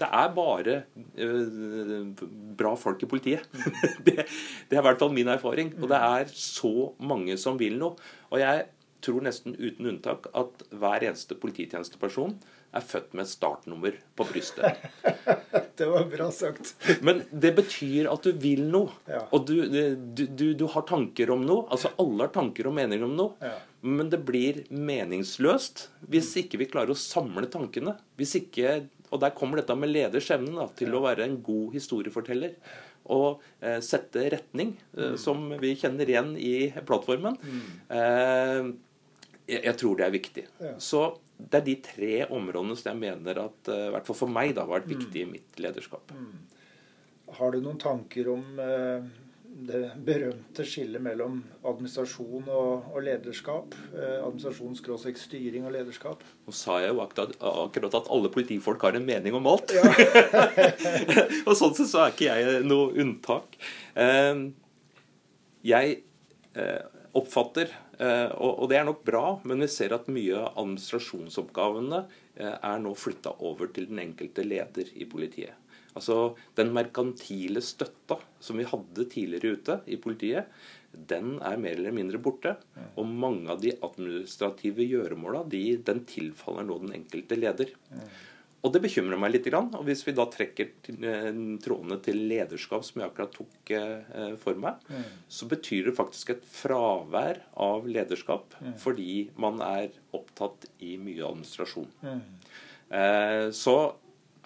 [0.00, 0.76] det er bare
[1.20, 2.24] eh,
[2.58, 3.44] bra folk i politiet.
[3.52, 3.76] Mm.
[4.06, 5.74] det, det, er i hvert fall min erfaring.
[5.82, 7.98] Og det er så mange som vil noe.
[8.32, 8.64] Og jeg
[9.04, 12.38] tror nesten uten unntak at hver eneste polititjenesteperson
[12.76, 14.82] er født med et startnummer på brystet.
[15.78, 16.74] det var bra sagt.
[17.04, 18.92] Men det betyr at du vil noe.
[19.08, 19.22] Ja.
[19.32, 21.66] Og du, du, du, du, har tanker om noe.
[21.72, 23.36] Altså alle har tanker og meninger om noe.
[23.44, 23.54] Ja.
[23.80, 27.96] Men det blir meningsløst hvis ikke vi klarer å samle tankene.
[28.20, 30.98] Hvis ikke, Og der kommer dette med leders evne til ja.
[30.98, 32.58] å være en god historieforteller.
[33.08, 35.16] Og eh, sette retning, eh, mm.
[35.16, 37.38] som vi kjenner igjen i plattformen.
[37.40, 37.62] Mm.
[37.96, 38.68] Eh,
[39.48, 40.44] jeg, jeg, tror det er viktig.
[40.84, 41.06] Så
[41.38, 44.66] det er de tre områdene som jeg mener at i hvert fall for meg da,
[44.66, 46.10] har vært viktig i mitt lederskap.
[47.38, 48.58] Har du noen tanker om
[49.48, 53.74] det berømte skillet mellom administrasjon og, og lederskap.
[53.90, 56.22] Eh, Administrasjonsstyring og lederskap.
[56.46, 59.74] Nå sa jeg jo akkurat, akkurat, at alle politifolk har en mening om alt.
[59.74, 59.88] Ja.
[61.48, 63.58] og sånn sett så er ikke jeg noe unntak.
[63.98, 64.44] Eh,
[65.66, 65.98] jeg
[66.54, 72.02] eh, oppfatter, eh, og, det er nok bra, men vi ser at mye av administrasjonsoppgavene
[72.36, 75.56] eh, er nå flytta over til den enkelte leder i politiet.
[75.98, 80.46] Altså Den merkantile støtta som vi hadde tidligere ute i politiet,
[80.92, 82.54] den er mer eller mindre borte.
[82.96, 87.74] Og mange av de administrative gjøremåla de, den tilfaller nå den enkelte leder.
[88.66, 89.46] Og det bekymrer meg litt.
[89.54, 91.28] Og hvis vi da trekker eh,
[91.62, 94.82] trådene til lederskap, som jeg akkurat tok eh, for meg,
[95.30, 101.88] så betyr det faktisk et fravær av lederskap fordi man er opptatt i mye administrasjon.
[102.90, 103.78] Eh, så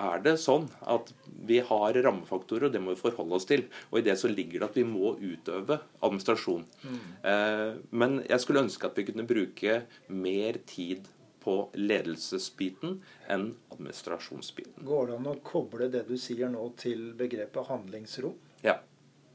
[0.02, 1.10] er det sånn at
[1.46, 3.64] vi har rammefaktorer, og det må vi forholde oss til.
[3.90, 6.64] Og i det så ligger det at vi må utøve administrasjon.
[6.82, 7.00] Mm.
[7.32, 11.08] Eh, men jeg skulle ønske at vi kunne bruke mer tid
[11.42, 13.00] på ledelsesbiten
[13.30, 14.86] enn administrasjonsbiten.
[14.86, 18.38] Går det an å koble det du sier nå til begrepet handlingsrom?
[18.62, 18.78] Ja,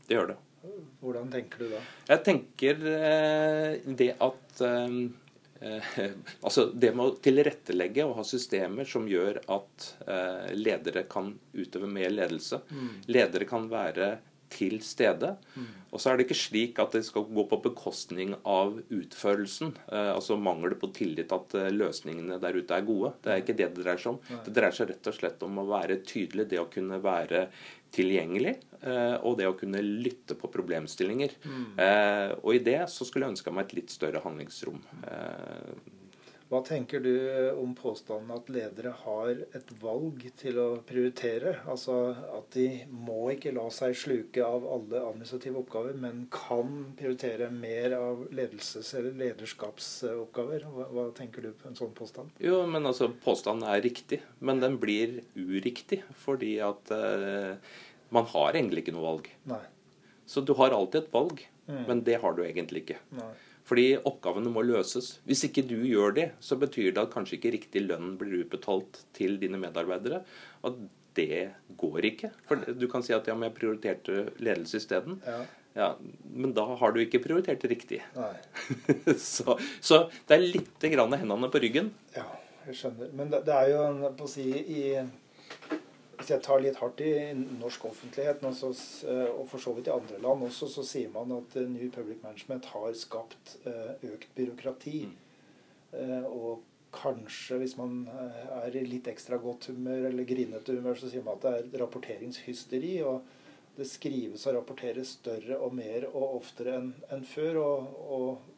[0.07, 0.41] det gjør det.
[0.99, 1.79] Hvordan tenker du da?
[2.09, 4.99] Jeg tenker eh, det at eh,
[6.45, 11.89] altså Det med å tilrettelegge og ha systemer som gjør at eh, ledere kan utøve
[11.89, 12.61] mer ledelse.
[12.69, 12.91] Mm.
[13.09, 14.11] Ledere kan være
[14.53, 15.35] til stede.
[15.55, 15.69] Mm.
[15.91, 19.73] Og så er det ikke slik at det skal gå på bekostning av utførelsen.
[19.87, 23.13] Eh, altså mangel på tillit at eh, løsningene der ute er gode.
[23.23, 24.21] Det er ikke det det dreier seg om.
[24.29, 24.43] Nei.
[24.45, 26.47] Det dreier seg rett og slett om å være tydelig.
[26.51, 27.47] Det å kunne være
[27.95, 31.37] tilgjengelig, eh, og det å kunne lytte på problemstillinger.
[31.43, 31.67] Mm.
[31.83, 34.81] Eh, og i det så skulle jeg ønska meg et litt større handlingsrom.
[35.07, 35.95] Eh,
[36.47, 37.11] hva tenker du
[37.59, 41.57] om påstanden at ledere har et valg til å prioritere?
[41.67, 41.97] Altså
[42.37, 47.97] at de må ikke la seg sluke av alle administrative oppgaver, men kan prioritere mer
[47.97, 50.63] av ledelses- eller lederskapsoppgaver?
[50.71, 52.31] Hva, hva, tenker du på en sånn påstand?
[52.39, 57.75] Jo, men altså Påstanden er riktig, men den blir uriktig fordi at eh,
[58.15, 59.29] man har egentlig ikke noe valg.
[59.51, 59.65] Nei.
[60.27, 61.83] Så du har alltid et valg, mm.
[61.87, 63.01] men det har du egentlig ikke.
[63.17, 63.31] Nei.
[63.67, 65.17] Fordi oppgavene må løses.
[65.27, 69.01] Hvis ikke du gjør det, så betyr det at kanskje ikke riktig lønn blir utbetalt
[69.17, 70.21] til dine medarbeidere.
[70.67, 70.85] Og
[71.17, 71.49] det
[71.81, 72.31] går ikke.
[72.47, 75.19] For du kan si at ja, men jeg prioriterte ledelse isteden.
[75.27, 75.41] Ja.
[75.77, 75.91] Ja,
[76.33, 77.99] men da har du ikke prioritert det riktig.
[79.35, 81.91] så, så, det er litt grann hendene på ryggen.
[82.15, 82.25] Ja,
[82.65, 83.11] jeg skjønner.
[83.19, 84.81] Men det, det er jo på å si i
[86.17, 88.71] hvis jeg tar litt hardt i norsk offentlighet, også,
[89.35, 92.23] og for så vidt i andre land også, så sier man at eh, New Public
[92.23, 95.05] Management har skapt eh, økt byråkrati.
[95.07, 95.23] Mm.
[96.27, 101.23] Og kanskje, hvis man er i litt ekstra godt humør eller grinete humør, så sier
[101.23, 102.97] man at det er rapporteringshysteri.
[103.07, 103.21] og
[103.77, 107.59] det skrives og rapporteres større og mer og oftere enn en før.
[107.61, 108.53] Og, og,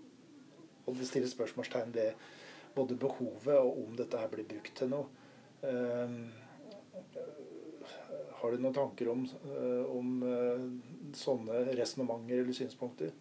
[0.86, 2.28] og, det stilles spørsmålstegn ved
[2.76, 5.10] både behovet og om dette her blir brukt til noe.
[5.60, 6.30] Um,
[8.42, 10.66] har du noen tanker om, eh, om eh,
[11.18, 13.14] sånne resonnementer eller synspunkter?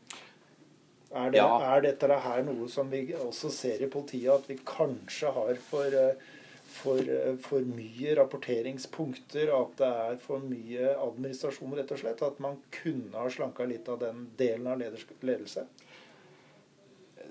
[1.09, 1.49] Er, det, ja.
[1.65, 5.97] er, dette her noe som vi også ser i politiet, at vi kanskje har for,
[5.97, 6.35] eh,
[6.77, 7.13] for,
[7.45, 9.53] for mye rapporteringspunkter?
[9.57, 12.25] At det er for mye administrasjon, rett og slett?
[12.27, 15.67] At man kunne ha slanka litt av den delen av ledelse?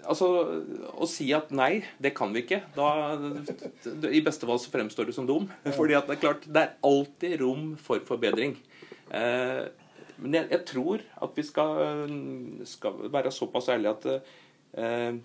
[0.04, 0.28] Altså,
[0.94, 3.16] Å si at nei, det kan vi ikke, da
[4.12, 5.48] I beste fall så fremstår du som dum.
[5.78, 8.58] Fordi at det er klart, det er alltid rom for forbedring.
[9.16, 9.64] Eh,
[10.18, 12.14] men jeg, jeg, tror at vi skal,
[12.68, 14.08] skal være såpass ærlige at
[14.82, 15.20] eh,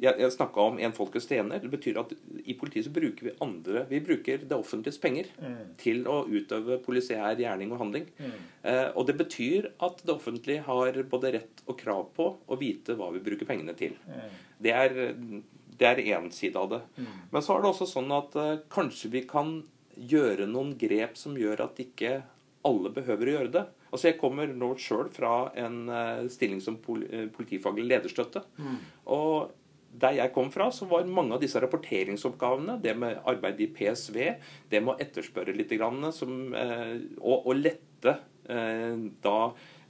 [0.00, 1.60] jeg, jeg snakka om en folkets tjener.
[1.62, 5.58] Det betyr at i politiet så bruker vi andre Vi bruker det offentliges penger mm.
[5.80, 8.08] til å utøve polisiær gjerning og handling.
[8.18, 8.36] Mm.
[8.70, 12.96] Eh, og det betyr at det offentlige har både rett og krav på å vite
[12.98, 13.96] hva vi bruker pengene til.
[14.08, 14.38] Mm.
[14.60, 14.96] Det er
[15.80, 16.80] det er én side av det.
[17.00, 17.12] Mm.
[17.32, 19.60] Men så er det også sånn at eh, kanskje vi kan
[20.00, 22.20] gjøre noen grep som gjør at ikke
[22.68, 23.62] alle behøver å gjøre det.
[23.90, 28.44] Altså Jeg kommer nå sjøl fra en uh, stilling som politifaglig lederstøtte.
[28.60, 28.76] Mm.
[29.16, 29.50] Og
[29.90, 34.18] der jeg kom fra, så var mange av disse rapporteringsoppgavene, det med arbeid i PSV,
[34.70, 35.74] det med å etterspørre litt,
[36.14, 38.14] som, eh, og, og, lette
[38.50, 39.34] eh, da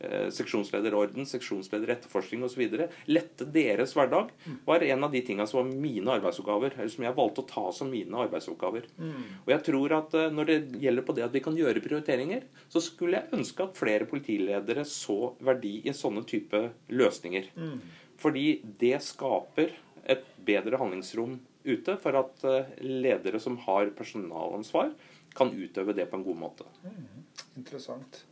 [0.01, 2.65] eh, seksjonslederorden, seksjonsleder etterforskning osv.
[3.13, 4.33] Lette deres hverdag
[4.67, 6.79] var en av de tingene som var mine arbeidsoppgaver.
[6.79, 8.89] eller som jeg valgte å ta som mine arbeidsoppgaver.
[8.97, 9.23] Mm.
[9.45, 12.81] Og jeg tror at Når det gjelder på det at vi kan gjøre prioriteringer, så
[12.81, 17.53] skulle jeg ønske at flere politiledere så verdi i sånne type løsninger.
[17.57, 17.81] Mm.
[18.21, 19.73] Fordi det skaper
[20.05, 24.93] et bedre handlingsrom ute for at eh, ledere som har personalansvar,
[25.37, 26.67] kan utøve det på en god måte.
[26.83, 27.25] Mm,
[27.61, 28.25] interessant.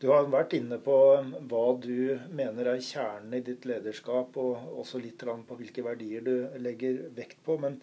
[0.00, 4.78] Du har vært inne på um, hva du mener er kjernen i ditt lederskap, og
[4.80, 7.58] også litt på hvilke verdier du legger vekt på.
[7.60, 7.76] Men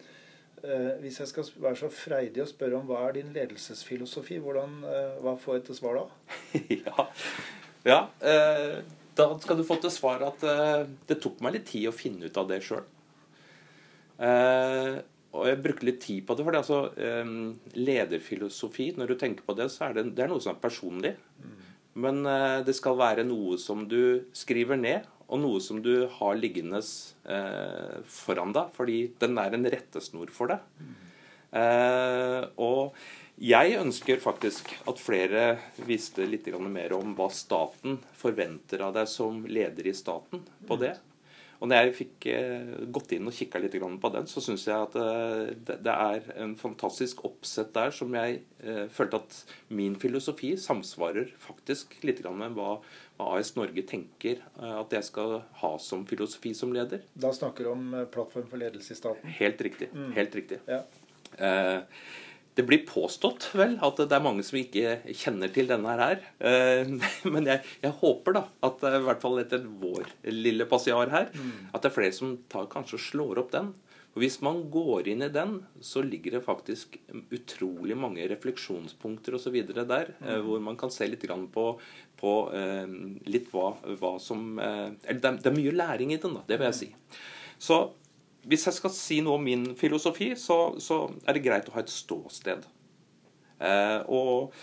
[0.64, 4.80] eh, hvis jeg skal være så freidig å spørre om hva er din ledelsesfilosofi, hvordan,
[4.82, 6.06] eh, hva får jeg til svar da?
[6.80, 7.06] ja,
[7.86, 8.80] ja eh,
[9.18, 12.26] da skal du få til svar at eh, det tok meg litt tid å finne
[12.26, 12.82] ut av det sjøl.
[14.18, 14.98] Eh,
[15.38, 16.44] og jeg brukte litt tid på det.
[16.44, 16.80] For det er altså,
[17.28, 20.62] um, lederfilosofi, når du tenker på det, så er det, det er noe som er
[20.62, 21.12] personlig.
[21.98, 26.38] Men uh, det skal være noe som du skriver ned, og noe som du har
[26.40, 26.80] liggende
[28.08, 28.72] foran deg.
[28.72, 30.86] Fordi den er en rettesnor for deg.
[32.56, 32.96] Og
[33.38, 35.42] jeg ønsker faktisk at flere
[35.86, 40.96] visste litt mer om hva staten forventer av deg som leder i staten på det.
[41.58, 44.78] Og når jeg fikk eh, gått inn og kikka litt på den, så syns jeg
[44.78, 49.38] at eh, det er en fantastisk oppsett der som jeg eh, følte at
[49.74, 52.78] min filosofi samsvarer faktisk litt med hva
[53.18, 57.02] AS Norge tenker at jeg skal ha som filosofi som leder.
[57.18, 59.34] Da snakker du om plattform for ledelse i staten?
[59.40, 59.90] Helt riktig.
[59.90, 60.12] Mm.
[60.14, 60.60] Helt riktig.
[60.70, 60.84] Ja.
[61.36, 61.80] Eh,
[62.58, 66.24] det blir påstått vel at det er mange som ikke kjenner til denne her.
[66.42, 66.88] Eh,
[67.34, 71.68] men jeg, jeg håper da at i hvert fall etter vår lille passiar her, mm.
[71.70, 73.70] at det er flere som tar, kanskje slår opp den.
[74.10, 76.98] For Hvis man går inn i den, så ligger det faktisk
[77.30, 79.60] utrolig mange refleksjonspunkter osv.
[79.78, 80.48] der, eh, mm.
[80.48, 81.68] hvor man kan se litt på,
[82.18, 82.90] på eh,
[83.30, 83.70] litt hva,
[84.02, 86.80] hva som Eller det er, det er, mye læring i den, da, det vil jeg
[86.82, 86.92] si.
[87.70, 87.84] Så
[88.48, 91.84] hvis jeg skal si noe om min filosofi, så, så er det greit å ha
[91.84, 92.64] et ståsted.
[93.58, 94.54] Eh, og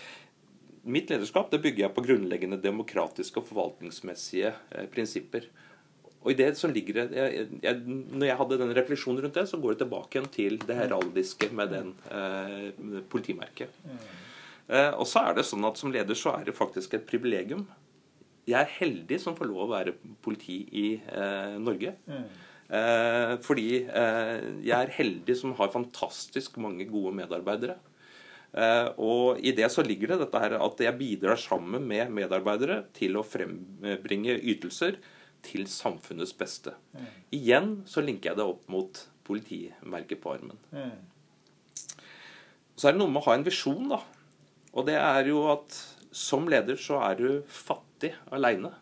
[0.86, 5.48] mitt lederskap det bygger jeg på grunnleggende demokratiske og forvaltningsmessige eh, prinsipper.
[6.26, 9.60] Og i det som ligger jeg, jeg, Når jeg hadde den refleksjonen rundt det, så
[9.62, 13.76] går det tilbake igjen til det heraldiske med den eh, politimerket.
[14.66, 17.62] Eh, og så er det sånn at som leder så er det faktisk et privilegium.
[18.46, 21.94] Jeg er heldig som får lov å være politi i eh, Norge.
[22.10, 22.26] Mm.
[22.66, 27.76] Eh, fordi eh, jeg er heldig som har fantastisk mange gode medarbeidere.
[28.56, 32.82] Eh, og i det så ligger det dette her at jeg bidrar sammen med medarbeidere
[32.96, 34.98] til å frembringe ytelser
[35.46, 36.74] til samfunnets beste.
[36.96, 37.10] Mm.
[37.38, 40.58] Igjen så linker jeg det opp mot politimerket på armen.
[40.74, 40.96] Mm.
[42.76, 44.00] Så er det noe med å ha en visjon, da.
[44.76, 45.76] Og det er jo at
[46.16, 48.72] som leder så er du fattig aleine.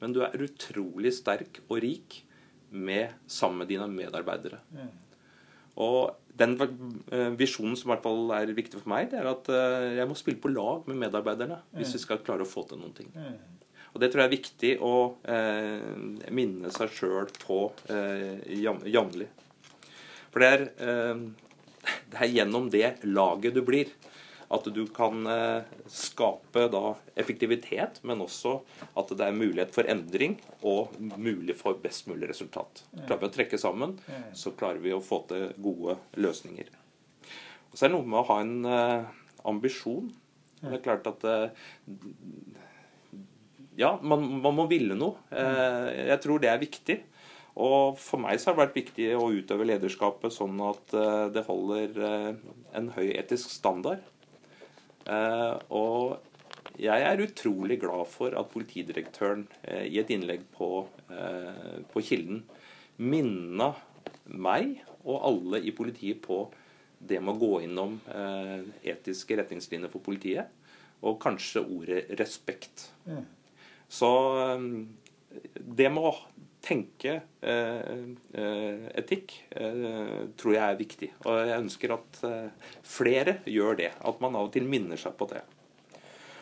[0.00, 2.20] Men du er utrolig sterk og rik
[2.70, 4.60] med, sammen med dine medarbeidere.
[4.74, 4.90] Mm.
[5.80, 9.48] Og den eh, visjonen som i hvert fall er viktig for meg, det er at
[9.52, 12.80] eh, jeg må spille på lag med medarbeiderne hvis vi skal klare å få til
[12.80, 13.10] noen ting.
[13.90, 14.94] Og Det tror jeg er viktig å
[15.26, 19.26] eh, minne seg sjøl på eh, jevnlig.
[20.30, 21.24] For det er, eh,
[22.12, 23.90] det er gjennom det laget du blir,
[24.50, 28.56] at du kan eh, skape da effektivitet, men også
[28.98, 30.36] at det er mulighet for endring
[30.66, 32.82] og mulig for best mulig resultat.
[33.04, 33.94] Klarer vi å trekke sammen,
[34.34, 36.72] så klarer vi å få til gode løsninger.
[37.70, 40.10] Og Så er det noe med å ha en uh, ambisjon.
[40.58, 41.46] Det er klart at uh,
[43.78, 45.22] Ja, man, man, må ville noe.
[45.30, 46.98] Jeg tror det er viktig.
[47.60, 50.92] Og for meg så har det vært viktig å utøve lederskapet sånn at
[51.32, 51.94] det holder
[52.76, 54.02] en høy etisk standard.
[55.08, 56.20] Eh, og
[56.80, 62.44] jeg er utrolig glad for at politidirektøren eh, i et innlegg på, eh, på Kilden
[63.00, 63.72] minna
[64.30, 66.44] meg og alle i politiet på
[67.00, 67.94] det med å gå innom
[68.84, 70.50] etiske retningslinjer for politiet,
[71.00, 72.90] og kanskje ordet respekt.
[73.88, 74.10] Så
[75.56, 76.12] det med å
[76.64, 78.02] tenke eh,
[79.00, 81.08] etikk eh, tror jeg er viktig.
[81.24, 83.90] Og jeg ønsker at eh, flere gjør det.
[84.06, 85.42] At man av og til minner seg på det.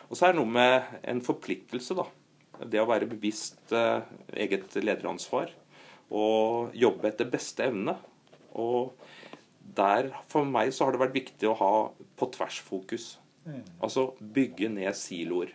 [0.09, 2.07] Og så er det noe med en forpliktelse, da.
[2.59, 4.03] Det å være bevisst eh,
[4.45, 5.53] eget lederansvar.
[6.09, 7.95] Og jobbe etter beste evne.
[8.59, 8.95] Og
[9.79, 11.73] der, for meg, så har det vært viktig å ha
[12.19, 13.11] på tvers-fokus.
[13.45, 13.63] Mm.
[13.85, 15.53] Altså bygge ned siloer.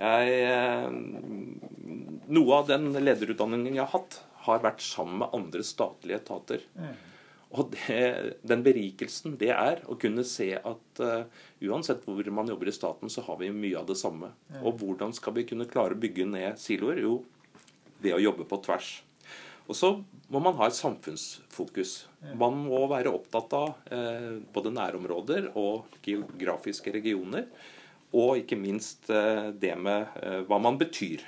[0.00, 0.88] Jeg, eh,
[2.32, 6.64] noe av den lederutdanningen jeg har hatt, har vært sammen med andre statlige etater.
[6.78, 6.94] Mm.
[7.58, 11.26] Og det, den berikelsen det er å kunne se at uh,
[11.66, 14.30] uansett hvor man jobber i staten, så har vi mye av det samme.
[14.52, 14.60] Mm.
[14.62, 17.02] Og hvordan skal vi kunne klare å bygge ned siloer?
[17.02, 17.16] Jo,
[17.98, 18.92] ved å jobbe på tvers.
[19.70, 19.90] Og så
[20.30, 21.92] må man ha et samfunnsfokus.
[22.38, 27.46] Man må være opptatt av eh, både nærområder og geografiske regioner.
[28.10, 30.08] Og ikke minst uh, det med
[30.48, 31.22] hva man betyr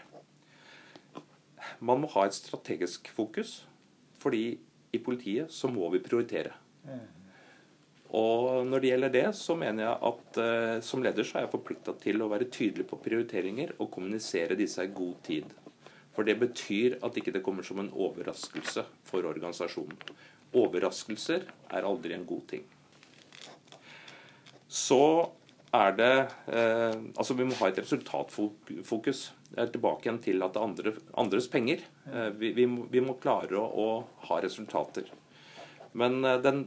[1.82, 3.62] man må ha et strategisk fokus.
[4.22, 4.58] Fordi
[4.92, 6.52] i politiet, så må vi prioritere.
[8.12, 11.54] Og når det gjelder det, så mener jeg at eh, som leder så er jeg
[11.54, 15.54] forplikta til å være tydelig på prioriteringer og kommunisere disse i god tid.
[16.12, 19.96] For det betyr at ikke det kommer som en overraskelse for organisasjonen.
[20.60, 22.66] Overraskelser er aldri en god ting.
[24.68, 25.00] Så
[25.72, 26.12] er det
[26.52, 29.24] eh, Altså, vi må ha et resultatfokus.
[29.52, 30.94] Jeg er tilbake igjen til at det er andre,
[31.24, 31.84] andres penger.
[32.08, 35.08] Eh, vi, vi, må, vi, må, klare å, å ha resultater.
[35.98, 36.66] Men eh, den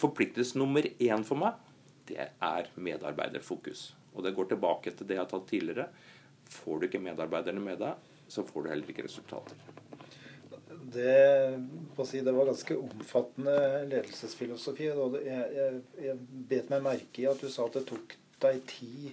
[0.00, 1.62] forpliktelse nummer én for meg,
[2.06, 3.88] det er medarbeiderfokus.
[4.14, 5.88] Og det går tilbake til det jeg har tatt tidligere.
[6.50, 9.58] Får du ikke medarbeiderne med deg, så får du heller ikke resultater.
[10.86, 11.16] Det,
[12.06, 13.56] si, det var ganske omfattende
[13.90, 14.86] ledelsesfilosofi.
[14.86, 18.14] Jeg, jeg, jeg bet meg merke i at du sa at det tok
[18.46, 19.10] deg tid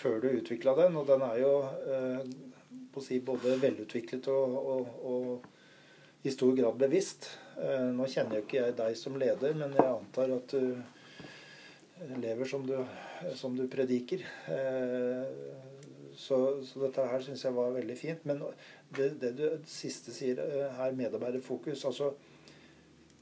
[0.00, 0.96] før du utvikla den.
[0.96, 1.54] Og den er jo
[1.94, 7.30] eh, si, både velutviklet og, og, og i stor grad bevisst.
[7.60, 12.48] Eh, nå kjenner jo ikke jeg deg som leder, men jeg antar at du lever
[12.48, 12.76] som du,
[13.36, 14.24] som du prediker.
[14.48, 15.60] Eh,
[16.16, 18.26] så, så, dette her syns jeg var veldig fint.
[18.28, 18.42] Men
[18.96, 22.14] det, det du det siste sier eh, her, medarbeiderfokus altså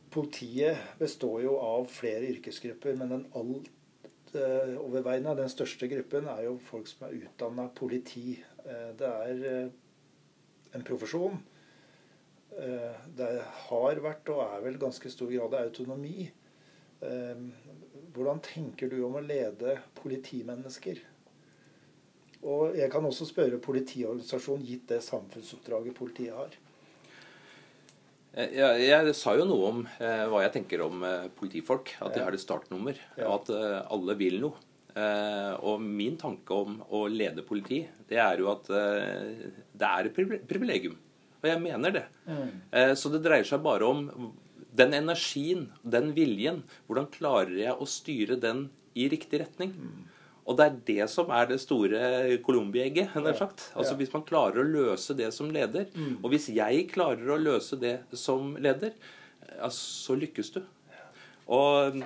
[0.09, 3.67] Politiet består jo av flere yrkesgrupper, men den alt
[4.37, 8.35] overveiende, den største gruppen, er jo folk som er utdanna politi.
[8.99, 9.71] Det er
[10.77, 11.39] en profesjon
[12.59, 13.29] Eh, det
[13.69, 16.27] har vært og er vel ganske stor grad av autonomi.
[17.07, 17.43] Eh,
[18.15, 21.03] hvordan tenker du om å lede politimennesker?
[22.43, 26.55] Og jeg kan også spørre politiorganisasjonen, gitt det samfunnsoppdraget politiet har.
[28.35, 31.97] Eh, jeg, jeg, sa jo noe om eh, hva jeg tenker om eh, politifolk.
[32.05, 33.01] At de har et startnummer.
[33.25, 34.65] Og at eh, alle vil noe.
[35.69, 40.17] og min tanke om å lede politi, det er jo at det er et
[40.49, 40.97] privilegium.
[41.39, 42.05] Og jeg mener det.
[42.27, 42.51] Mm.
[42.75, 44.33] Eh, så det dreier seg bare om
[44.79, 46.65] den energien, den viljen.
[46.89, 48.67] Hvordan klarer jeg å styre den
[48.99, 49.75] i riktig retning?
[49.75, 50.07] Mm.
[50.49, 52.01] Og det er det som er det store
[52.45, 53.49] Colombia-egget, Ja.
[53.77, 56.19] Altså Hvis man klarer å løse det som leder, mm.
[56.23, 58.97] og hvis jeg klarer å løse det som leder,
[59.71, 60.63] så lykkes du.
[61.49, 62.03] Og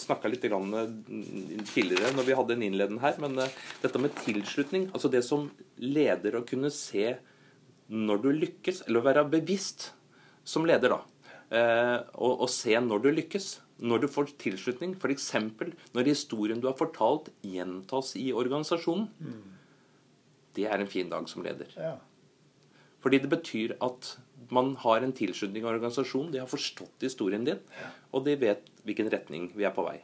[0.00, 5.10] snakka litt tidligere når vi hadde en innledende her, men eh, dette med tilslutning, altså
[5.12, 7.18] det som leder å kunne se
[7.92, 9.90] når du lykkes, eller å være bevisst
[10.48, 11.28] som leder, da.
[11.52, 13.48] Eh, og, og, se når du lykkes.
[13.82, 14.94] Når du får tilslutning.
[14.94, 15.32] F.eks.
[15.92, 19.08] når historien du har fortalt, gjentas i organisasjonen.
[19.18, 19.58] Mm.
[20.56, 21.72] Det er en fin dag som leder.
[21.76, 21.96] Ja.
[23.02, 24.14] Fordi det betyr at
[24.52, 26.30] man har en tilslutning i organisasjonen.
[26.32, 27.60] De har forstått historien din,
[28.12, 29.98] og de vet hvilken retning vi er på vei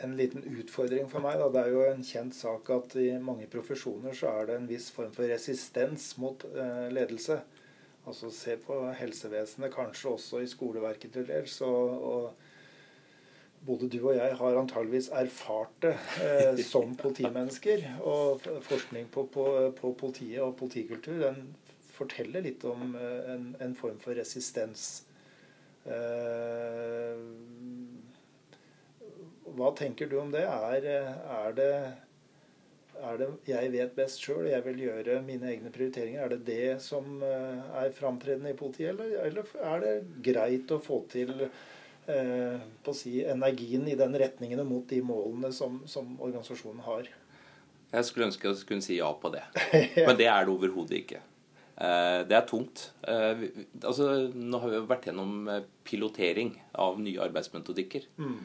[0.00, 1.38] en liten utfordring for meg.
[1.40, 1.48] Da.
[1.52, 4.90] Det er jo en kjent sak at i mange profesjoner så er det en viss
[4.94, 7.40] form for resistens mot eh, ledelse.
[8.08, 11.58] Altså Se på helsevesenet, kanskje også i skoleverket til dels.
[11.66, 12.47] Og, og
[13.66, 15.94] både du og jeg har antageligvis erfart det
[16.24, 17.84] eh, som politimennesker.
[18.06, 19.46] Og forskning på, på,
[19.78, 21.52] på, politiet og politikultur den
[21.98, 24.88] forteller litt om eh, en, en, form for resistens.
[25.88, 27.22] Eh,
[29.58, 30.44] hva tenker du om det?
[30.44, 31.72] Er, er, det,
[32.98, 36.22] er det jeg vet best sjøl, og jeg vil gjøre mine egne prioriteringer?
[36.24, 39.96] Er det det som eh, er framtredende i politiet, eller, eller er det
[40.30, 41.48] greit å få til
[42.10, 46.84] eh, på å si, energien i den retningen og mot de målene som, som organisasjonen
[46.86, 47.08] har?
[47.88, 49.44] Jeg skulle ønske jeg kunne si ja på det,
[50.06, 51.22] men det er det overhodet ikke.
[51.78, 52.90] Eh, det er tungt.
[53.08, 53.48] Eh,
[53.80, 55.50] altså, nå har vi vært gjennom
[55.88, 58.08] pilotering av nye arbeidsmetodikker.
[58.20, 58.38] Mm.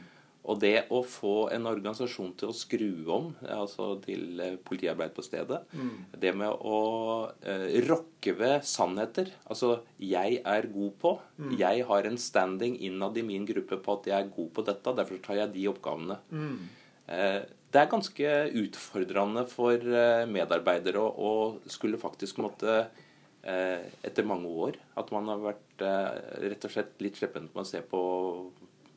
[0.44, 5.24] Og det å få en organisasjon til å skru om, altså til eh, politiarbeid på
[5.24, 5.94] stedet mm.
[6.20, 6.80] Det med å
[7.48, 9.32] eh, rokke ved sannheter.
[9.48, 11.18] Altså 'jeg er god på'.
[11.38, 11.58] Mm.
[11.60, 14.96] Jeg har en standing innad i min gruppe på at jeg er god på dette,
[15.00, 16.20] derfor tar jeg de oppgavene.
[16.32, 16.60] Mm.
[17.08, 17.42] Eh,
[17.74, 22.84] det er ganske utfordrende for eh, medarbeidere å, å skulle faktisk måtte
[23.42, 26.12] eh, etter mange år at man har vært eh,
[26.52, 28.04] rett og slett litt slepphendt med å se på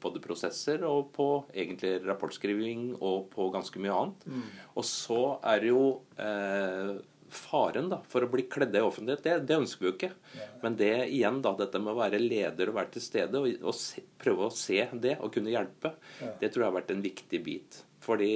[0.03, 4.27] både prosesser og på egentlig rapportskriving og på ganske mye annet.
[4.29, 4.47] Mm.
[4.77, 5.85] Og så er det jo
[6.21, 6.97] eh,
[7.33, 10.13] faren da, for å bli kledd i offentlighet, det, det, ønsker vi jo ikke.
[10.63, 13.77] Men det igjen da, dette med å være leder og være til stede og, og
[13.77, 15.97] se, prøve å se det og kunne hjelpe,
[16.41, 17.83] det tror jeg har vært en viktig bit.
[18.07, 18.33] Fordi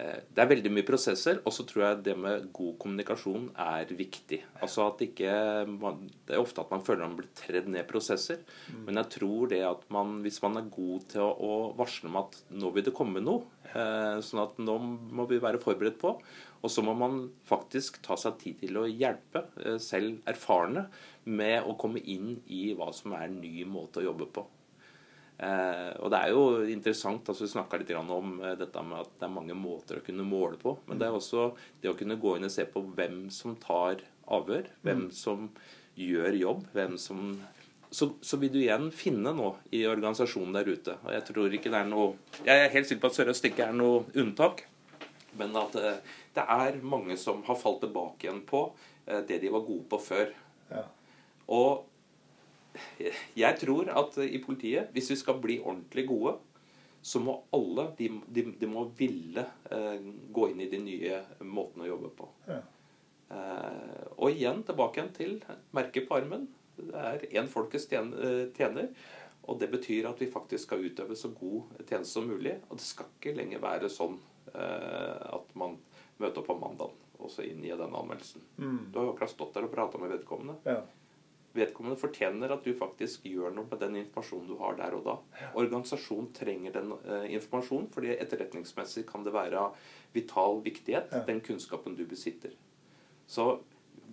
[0.00, 4.38] det er veldig mye prosesser, og så tror jeg det med god kommunikasjon er viktig.
[4.62, 5.32] Altså at ikke,
[5.68, 8.38] Det er ofte at man føler man blir tredd ned prosesser.
[8.70, 8.84] Mm.
[8.86, 12.20] Men jeg tror det at man, hvis man er god til å, å varsle om
[12.22, 16.14] at nå vil det komme noe, eh, sånn at nå må vi være forberedt på,
[16.60, 20.86] og så må man faktisk ta seg tid til å hjelpe eh, selv erfarne
[21.28, 24.46] med å komme inn i hva som er en ny måte å jobbe på.
[25.40, 29.12] Eh, og det er jo interessant, altså Vi snakka litt om eh, dette med at
[29.16, 30.74] det er mange måter å kunne måle på.
[30.88, 34.04] Men det er også det å kunne gå inn og se på hvem som tar
[34.30, 35.14] avhør, hvem mm.
[35.16, 35.48] som
[36.00, 37.32] gjør jobb, hvem som
[37.90, 40.94] så, så, vil du igjen finne noe i organisasjonen der ute.
[41.02, 42.12] Og jeg tror ikke det er noe
[42.46, 44.62] Jeg er helt sikker på at Sør-Øst ikke er noe unntak.
[45.40, 45.98] Men at eh,
[46.36, 48.68] det er mange som har falt tilbake igjen på
[49.06, 50.30] eh, det de var gode på før.
[50.70, 50.84] Ja.
[51.50, 51.89] Og
[53.34, 56.36] jeg tror at i politiet, hvis vi skal bli ordentlig gode,
[57.02, 60.02] så må alle de, de, de må ville eh,
[60.32, 62.28] gå inn i de nye måtene å jobbe på.
[62.50, 62.60] Ja.
[63.30, 65.38] Eh, og igjen tilbake igjen til
[65.76, 66.46] merket på armen.
[66.76, 68.92] Det er én folkets eh, tjener.
[69.48, 72.58] Og det betyr at vi faktisk skal utøve så god tjeneste som mulig.
[72.68, 74.18] Og det skal ikke lenger være sånn
[74.52, 75.80] eh, at man
[76.20, 78.44] møter opp på mandag og så inn i den anmeldelsen.
[78.60, 78.92] Mm.
[78.92, 80.60] Du har jo akkurat stått der og prata med vedkommende.
[80.68, 80.82] Ja
[81.56, 85.16] vedkommende fortjener at du faktisk gjør noe med den informasjonen du har der og da.
[85.58, 91.24] Organisasjonen trenger den eh, informasjonen, fordi etterretningsmessig kan det være av vital viktighet, ja.
[91.26, 92.54] den kunnskapen du besitter.
[93.30, 93.52] Så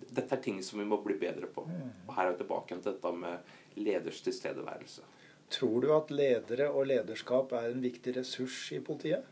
[0.08, 1.64] dette er ting som vi må bli bedre på.
[1.66, 1.94] Mm.
[2.06, 5.06] Og her er vi tilbake til dette med leders tilstedeværelse.
[5.48, 9.24] Tror du at ledere og lederskap er en viktig ressurs i politiet?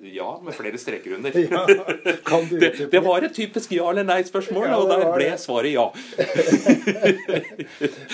[0.00, 1.36] Ja, med flere streker under.
[1.50, 1.66] Ja,
[2.50, 5.86] det, det, var et typisk ja eller nei-spørsmål, ja, og der ble svaret ja.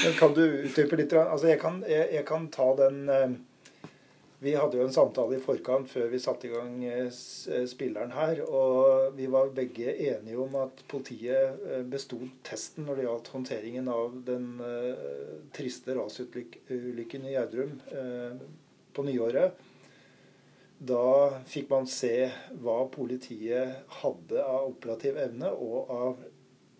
[0.03, 1.15] Men kan du utdype litt?
[1.17, 3.33] Altså, jeg kan, jeg, jeg kan, ta den eh,
[4.43, 8.15] Vi hadde jo en samtale i forkant før vi satte i gang eh, eh, spilleren
[8.15, 8.45] her.
[8.47, 14.17] Og vi var begge enige om at politiet besto testen når det gjaldt håndteringen av
[14.29, 14.47] den
[15.57, 17.79] triste rasulykken i Gjerdrum
[18.93, 19.71] på nyåret
[20.83, 22.27] da fikk man se
[22.63, 26.23] hva politiet hadde av operativ evne og av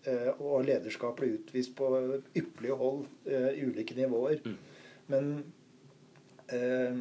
[0.09, 1.91] eh, og lederskap ble utvist på
[2.35, 4.41] ypperlige hold eh, i ulike nivåer.
[4.43, 4.57] Mm.
[5.13, 5.29] Men
[6.51, 6.99] eh,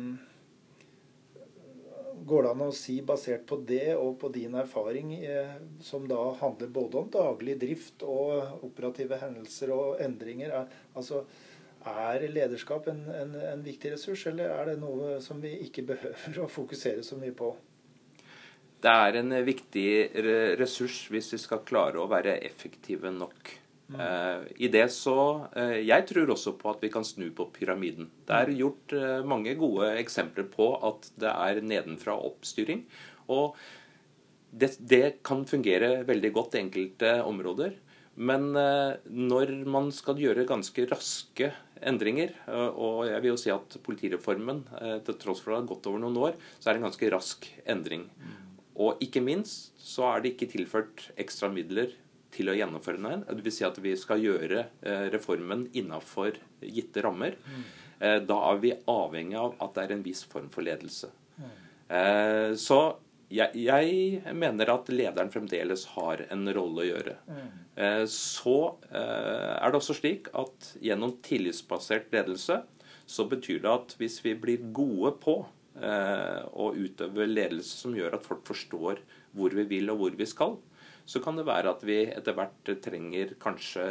[2.23, 5.17] går det an å si, basert på det og på din erfaring,
[5.83, 11.25] som da handler både om daglig drift og operative hendelser og endringer er, altså
[11.89, 16.45] er lederskap en, en, en, viktig ressurs, eller er det noe som vi ikke behøver
[16.45, 17.53] å fokusere så mye på?
[18.83, 19.89] Det er en viktig
[20.59, 23.53] ressurs hvis vi skal klare å være effektive nok.
[23.93, 24.01] Mm.
[24.01, 25.17] Eh, I det så
[25.59, 28.09] eh, Jeg tror også på at vi kan snu på pyramiden.
[28.27, 32.85] Det er gjort eh, mange gode eksempler på at det er nedenfra oppstyring.
[33.33, 33.57] Og
[34.53, 37.77] det, det kan fungere veldig godt i enkelte områder.
[38.17, 41.49] Men når man skal gjøre ganske raske
[41.87, 42.33] endringer.
[42.47, 45.75] Eh, og jeg vil jo si at politireformen, eh, til tross for at det har
[45.75, 48.09] gått over noen år, så er det en ganske rask endring.
[48.83, 51.93] Og ikke minst så er det ikke tilført ekstra midler
[52.33, 53.25] til å gjennomføre den.
[53.43, 57.37] Vil si at vi skal gjøre eh, reformen innafor gitte rammer.
[58.03, 61.07] Da er vi avhengig av at det er en viss form for ledelse.
[62.59, 62.79] Så
[63.33, 67.17] jeg, jeg, mener at lederen fremdeles har en rolle å gjøre.
[67.29, 67.49] Mm.
[68.11, 68.57] Så
[68.91, 72.61] eh, er det også slik at gjennom tillitsbasert ledelse
[73.09, 75.39] så betyr det at hvis vi blir gode på
[75.81, 79.03] eh, å utøve ledelse som gjør at folk forstår
[79.37, 80.59] hvor vi vil og hvor vi skal,
[81.09, 83.85] så kan det være at vi etter hvert trenger kanskje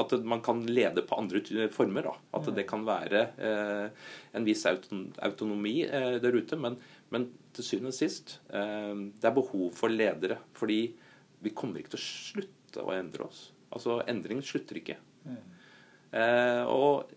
[0.00, 2.08] At man kan lede på andre former.
[2.08, 2.14] Da.
[2.38, 3.26] At det kan være
[4.32, 6.56] en viss autonomi der ute.
[6.58, 6.78] Men,
[7.12, 10.38] men til syvende og sist eh, det er behov for ledere.
[10.56, 10.80] Fordi
[11.44, 13.48] vi kommer ikke til å slutte å endre oss.
[13.74, 15.00] Altså, endring slutter ikke.
[15.24, 15.38] Mm.
[16.68, 17.08] og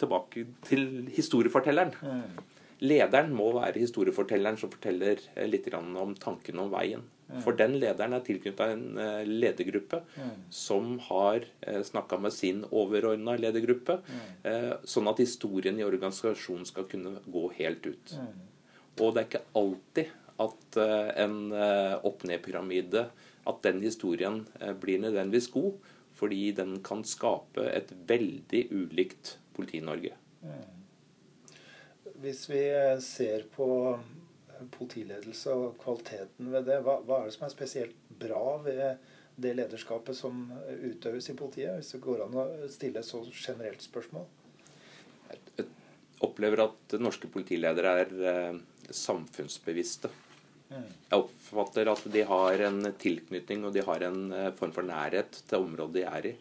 [0.00, 1.92] tilbake til historiefortelleren.
[2.00, 2.38] Mm.
[2.80, 7.04] Lederen må være historiefortelleren som forteller eh, litt om tankene om veien.
[7.28, 7.42] Mm.
[7.44, 10.32] For den lederen er tilknyttet en ledergruppe mm.
[10.50, 11.44] som har
[11.86, 14.80] snakka med sin overordna ledergruppe, mm.
[14.82, 18.16] sånn at historien i organisasjonen skal kunne gå helt ut.
[18.18, 18.49] Mm.
[19.00, 23.06] Og det er ikke alltid at eh, en eh, opp-ned-pyramide,
[23.50, 25.72] at den historien eh, blir nødvendigvis god.
[26.20, 30.10] Fordi den kan skape et veldig ulikt Politi-Norge.
[32.20, 32.60] Hvis vi
[33.00, 33.68] ser på
[34.74, 38.82] politiledelse og kvaliteten ved det, hva, hva, er det som er spesielt bra ved
[39.40, 40.42] det lederskapet som
[40.90, 41.78] utøves i politiet?
[41.78, 44.28] Hvis det går an å stille et så generelt spørsmål?
[45.30, 45.70] Jeg
[46.20, 48.60] opplever at norske politiledere er
[48.94, 50.10] samfunnsbevisste.
[50.70, 55.40] Jeg oppfatter at de har en tilknytning og de har en eh, form for nærhet
[55.48, 56.34] til området de er i.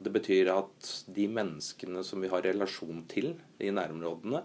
[0.00, 4.42] Det betyr at de menneskene som vi har relasjon til i nærområdene,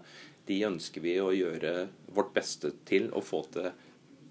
[0.48, 1.74] de ønsker vi å gjøre
[2.16, 3.68] vårt beste til å få til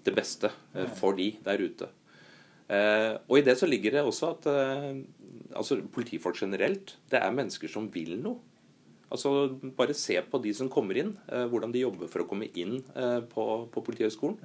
[0.06, 1.90] det beste eh, for de der ute.
[2.66, 4.50] Eh, og i det så ligger det også at
[5.54, 8.42] altså politifolk generelt, det er mennesker som vil noe.
[9.06, 9.30] Altså
[9.78, 12.80] Bare se på de som kommer inn, hvordan de jobber for å komme inn
[13.30, 14.40] på, på Politihøgskolen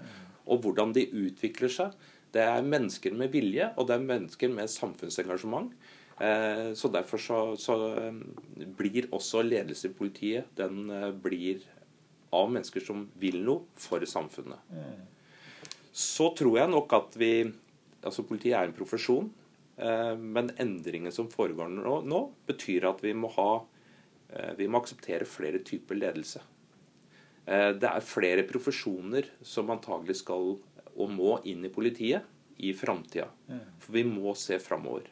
[0.52, 1.96] og hvordan de utvikler seg.
[2.32, 5.74] Det er mennesker med vilje, og det er mennesker med samfunnsengasjement.
[6.22, 11.66] Eh, så Derfor så, så eh, blir også ledelse i politiet den eh, blir
[12.32, 14.62] av mennesker som vil noe for samfunnet.
[15.92, 17.34] Så tror jeg nok at vi
[18.02, 19.28] altså Politiet er en profesjon,
[19.78, 23.60] men endringen som foregår nå, nå betyr at vi må, ha,
[24.58, 26.40] vi må akseptere flere typer ledelse.
[27.46, 30.54] Eh, det er flere profesjoner som antagelig skal
[30.92, 32.28] og må inn i politiet
[32.62, 33.30] i framtida.
[33.82, 35.08] For vi må se framover.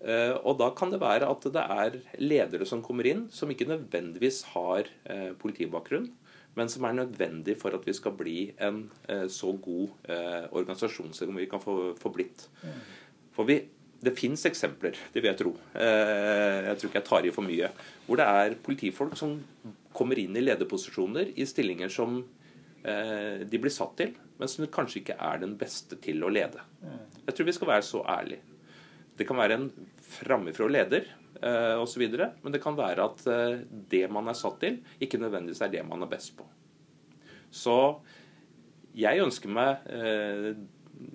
[0.00, 3.68] Eh, og da kan det være at det er ledere som kommer inn, som ikke
[3.68, 6.08] nødvendigvis har eh, politibakgrunn,
[6.56, 8.80] men som er nødvendig for at vi skal bli en
[9.30, 10.08] så god
[10.50, 12.42] organisasjon som vi kan få, få blitt.
[13.36, 13.60] For vi,
[14.00, 17.68] det fins eksempler, det vil jeg tro, jeg tror ikke jeg tar i for mye,
[18.06, 19.34] hvor det er politifolk som
[19.96, 22.20] kommer inn i lederposisjoner i stillinger som
[22.82, 26.62] eh, de blir satt til, men som kanskje ikke er den beste til å lede.
[27.26, 28.58] Jeg tror vi skal være så ærlige.
[29.18, 29.66] Det kan være en
[30.00, 31.04] framifrå leder
[31.42, 33.60] eh, osv., men det kan være at eh,
[33.92, 36.46] det man er satt til, ikke nødvendigvis er det man er best på.
[37.50, 37.76] Så
[38.96, 40.54] jeg ønsker meg eh,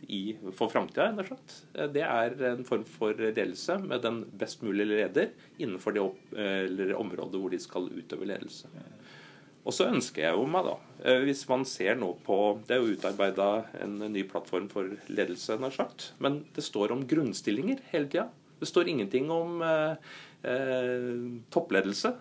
[0.08, 5.34] i, for framtida, eh, det er en form for ledelse med den best mulige leder
[5.58, 8.72] innenfor det opp, området hvor de skal utøve ledelse.
[9.66, 12.84] Og så ønsker jeg jo meg, da, eh, hvis man ser nå på Det er
[12.84, 13.48] jo utarbeida
[13.82, 16.12] en ny plattform for ledelse, nær sagt.
[16.22, 18.30] Men det står om grunnstillinger hele tida.
[18.62, 19.98] Det står ingenting om eh,
[20.46, 21.10] eh,
[21.50, 22.14] toppledelse.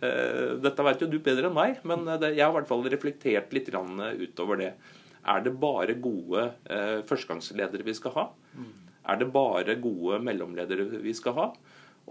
[0.00, 2.88] Eh, dette vet jo du bedre enn meg, men det, jeg har i hvert fall
[2.88, 4.72] reflektert litt utover det.
[5.28, 8.26] Er det bare gode eh, førstegangsledere vi skal ha?
[8.56, 8.72] Mm.
[9.10, 11.50] Er det bare gode mellomledere vi skal ha?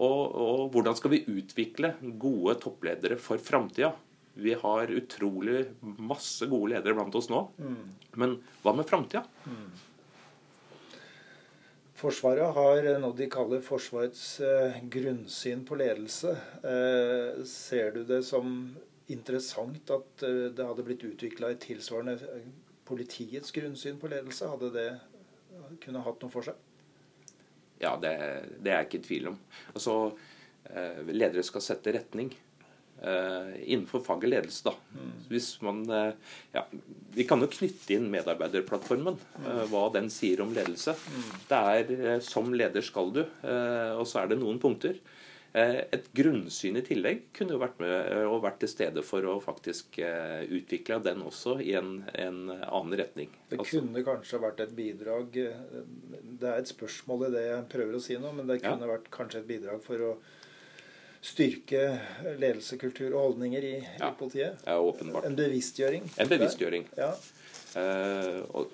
[0.00, 3.92] Og, og hvordan skal vi utvikle gode toppledere for framtida?
[4.40, 7.44] Vi har utrolig masse gode ledere blant oss nå.
[7.58, 7.80] Mm.
[8.22, 9.24] Men hva med framtida?
[9.44, 9.70] Mm.
[12.00, 16.32] Forsvaret har noe de kaller Forsvarets eh, grunnsyn på ledelse.
[16.64, 18.54] Eh, ser du det som
[19.12, 22.16] interessant at eh, det hadde blitt utvikla et tilsvarende
[22.90, 24.50] politiets grunnsyn på ledelse?
[24.50, 24.90] Hadde det
[25.84, 26.58] kunne hatt noe for seg?
[27.80, 28.12] Ja, det,
[28.60, 29.40] det er jeg ikke i tvil om.
[29.72, 29.96] Altså,
[30.68, 32.34] eh, ledere skal sette retning.
[33.00, 34.60] Uh, innenfor faget ledelse.
[34.66, 34.74] da.
[34.92, 35.12] Mm.
[35.30, 36.10] Hvis man, uh,
[36.52, 36.66] ja,
[37.16, 40.92] vi kan jo knytte inn medarbeiderplattformen, uh, hva den sier om ledelse.
[40.92, 41.30] Mm.
[41.48, 43.24] Det er 'som leder skal du',
[43.96, 45.00] og så er det noen punkter.
[45.52, 49.98] Et grunnsyn i tillegg kunne jo vært med og vært til stede for å faktisk
[49.98, 53.32] utvikle den også i en, en annen retning.
[53.50, 53.80] Det altså.
[53.80, 58.20] kunne kanskje vært et bidrag Det er et spørsmål i det jeg prøver å si
[58.22, 58.92] nå, men det kunne ja.
[58.92, 60.12] vært kanskje et bidrag for å
[61.20, 61.82] styrke
[62.38, 64.08] ledelse, kultur og holdninger i, ja.
[64.08, 64.62] i politiet.
[64.64, 65.26] Ja, åpenbart.
[65.28, 66.06] En bevisstgjøring.
[66.16, 66.86] En bevisstgjøring.
[66.96, 67.12] Ja.
[67.78, 68.72] Eh, og,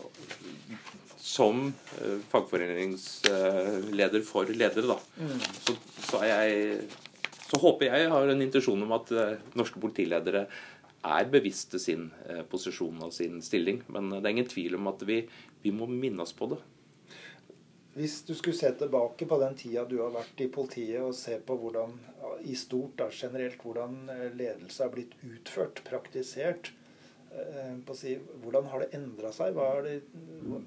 [1.20, 1.66] som
[2.01, 5.42] eh, fagforeningsleder for ledere, da, mm.
[5.66, 5.74] så,
[6.07, 6.78] så, jeg,
[7.42, 10.47] så, håper jeg har en intensjon om at eh, norske politiledere
[11.07, 12.09] er bevisste sin
[12.51, 13.82] posisjon og sin stilling.
[13.94, 15.20] Men det er ingen tvil om at vi,
[15.62, 16.59] vi må minne oss på det.
[17.94, 21.36] Hvis du skulle se tilbake på den tida du har vært i politiet, og se
[21.38, 21.94] på hvordan
[22.42, 26.72] i stort da, generelt hvordan ledelse har blitt utført, praktisert
[27.96, 29.56] si, Hvordan har det endra seg?
[29.56, 30.00] Hva, det,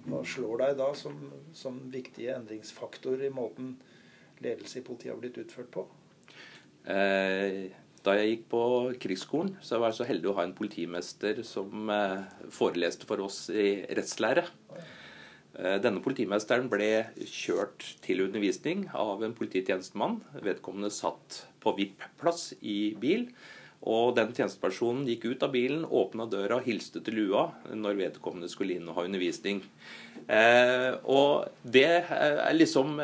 [0.05, 1.17] hva, slår deg da som,
[1.55, 3.77] som viktige endringsfaktor i måten
[4.43, 5.85] ledelse i politiet har blitt utført på?
[6.89, 7.69] Eh,
[8.05, 8.61] da jeg gikk på
[9.01, 12.23] krigsskolen, så var jeg så heldig å ha en politimester som eh,
[12.55, 14.45] foreleste for oss i rettslære.
[15.59, 20.21] Eh, denne politimesteren ble kjørt til undervisning av en polititjenestemann.
[20.45, 23.27] Vedkommende satt på VIP-plass i bil.
[23.87, 28.49] Og den tjenestepersonen gikk ut av bilen, åpna døra og hilste til lua når vedkommende
[28.51, 29.61] skulle inn og ha undervisning.
[30.27, 32.99] Eh, og det er liksom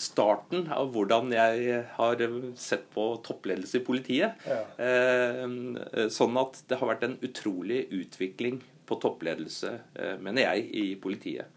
[0.00, 2.24] starten av hvordan jeg har
[2.56, 4.48] sett på toppledelse i politiet.
[4.48, 4.62] Ja.
[4.80, 10.86] Eh, sånn at det har vært en utrolig utvikling på toppledelse, eh, mener jeg, i
[11.00, 11.52] politiet.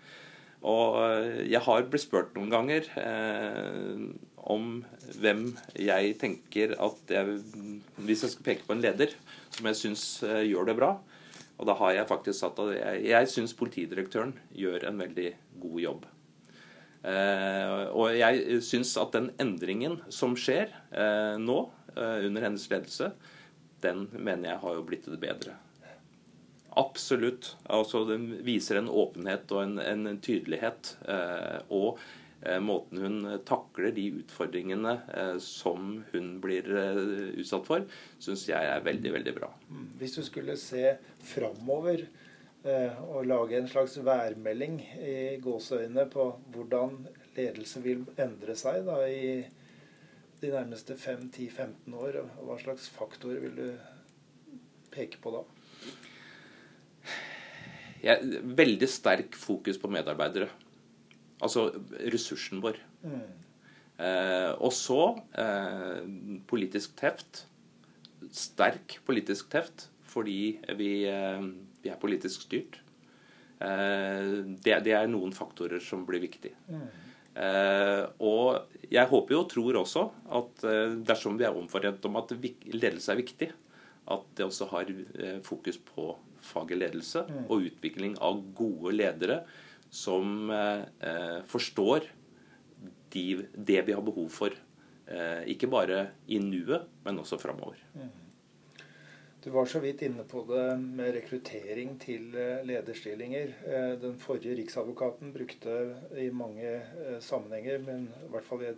[0.68, 4.08] Og eh, jeg har blitt spurt noen ganger eh,
[4.48, 4.82] om
[5.20, 7.40] hvem jeg tenker at jeg,
[8.00, 9.14] Hvis jeg skal peke på en leder
[9.54, 10.92] som jeg syns eh, gjør det bra,
[11.58, 15.80] Og da har jeg faktisk satt at jeg, jeg syns politidirektøren gjør en veldig god
[15.82, 16.04] jobb.
[17.08, 21.58] Eh, og jeg syns at den endringen som skjer eh, nå,
[21.96, 23.10] eh, under hennes ledelse,
[23.82, 25.56] den mener jeg har jo blitt det bedre.
[26.78, 27.56] Absolutt.
[27.74, 30.94] Altså, den viser en åpenhet og en, en tydelighet.
[31.10, 31.98] Eh, og
[32.62, 37.02] måten hun takler de utfordringene eh, som hun blir eh,
[37.42, 37.88] utsatt for,
[38.22, 39.50] syns jeg er veldig, veldig bra.
[39.72, 39.88] Mm.
[40.02, 40.96] Hvis du skulle se
[41.34, 42.08] framover
[42.68, 46.98] og lage en slags værmelding i gåseøyne på hvordan
[47.38, 49.46] ledelse vil endre seg da, i
[50.42, 53.70] de nærmeste 5-10-15 år, hva slags faktorer vil du
[54.92, 55.46] peke på da?
[58.04, 60.50] Jeg, veldig sterk fokus på medarbeidere.
[61.44, 61.68] Altså
[62.14, 62.80] ressursen vår.
[63.04, 63.28] Mm.
[63.98, 65.02] Eh, og så
[65.38, 66.02] eh,
[66.50, 67.46] politisk teft.
[68.34, 71.42] Sterk politisk teft fordi vi, eh,
[71.84, 72.80] vi er politisk styrt.
[73.60, 74.32] Eh,
[74.64, 76.58] det, det, er noen faktorer som blir viktige.
[76.70, 76.88] Mm.
[78.26, 80.02] og jeg håper jo og tror også
[80.40, 83.50] at eh, dersom vi er omforent om at ledelse er viktig,
[84.10, 84.90] at det også har
[85.46, 87.44] fokus på faget ledelse mm.
[87.44, 89.42] og utvikling av gode ledere
[89.90, 92.08] som eh, forstår
[93.14, 93.26] de,
[93.56, 94.56] det vi har behov for.
[95.08, 97.80] Eh, ikke bare i nuet, men også framover.
[97.96, 98.10] Mm.
[99.48, 103.54] Du var så vidt inne på det med rekruttering til eh, lederstillinger.
[103.64, 105.76] Eh, den forrige riksadvokaten brukte
[106.20, 108.74] i mange eh, sammenhenger, men i hvert fall i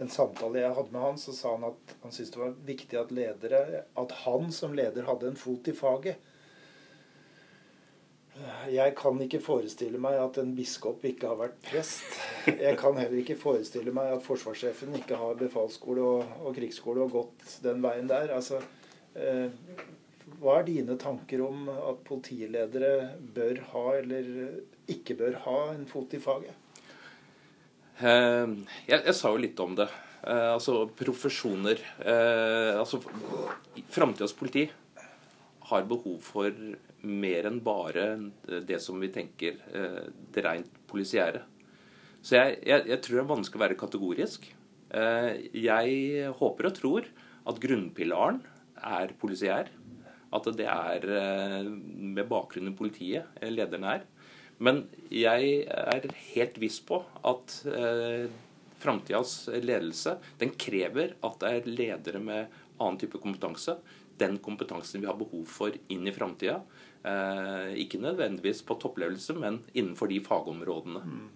[0.00, 3.00] en samtale jeg hadde med han, så sa han at han syntes det var viktig
[3.00, 3.62] at ledere,
[4.02, 6.29] at han som leder hadde en fot i faget.
[8.72, 12.18] Jeg kan ikke forestille meg at en biskop ikke har vært prest.
[12.48, 17.16] Jeg kan heller ikke forestille meg at forsvarssjefen ikke har befalsskole og, og krigsskole og
[17.18, 18.32] gått den veien der.
[18.36, 18.62] Altså,
[19.12, 19.52] eh,
[20.40, 24.30] hva er dine tanker om at politiledere bør ha eller
[24.90, 26.54] ikke bør ha en fot i faget?
[28.00, 28.46] Eh,
[28.88, 29.90] jeg, jeg, sa jo litt om det.
[30.24, 31.82] Eh, altså profesjoner.
[32.00, 33.02] Eh, altså
[33.92, 34.68] Framtidas politi
[35.70, 36.54] har behov for
[37.02, 38.06] mer enn bare
[38.66, 41.42] det som vi tenker eh, det rent polisiære.
[42.20, 44.48] Så jeg, jeg, jeg, tror det er vanskelig å være kategorisk.
[44.90, 47.10] Eh, jeg håper og tror
[47.50, 48.42] at grunnpilaren
[48.76, 49.70] er polisiær.
[50.30, 54.06] At det er eh, med bakgrunn i politiet lederen er.
[54.60, 57.54] Men jeg er helt viss på at
[58.80, 63.78] framtidas ledelse den krever at det er ledere med annen type kompetanse.
[64.20, 66.60] Den kompetansen vi har behov for inn i framtida.
[67.00, 71.00] Eh, ikke nødvendigvis på toppledelse, men innenfor de fagområdene.
[71.04, 71.28] Mm.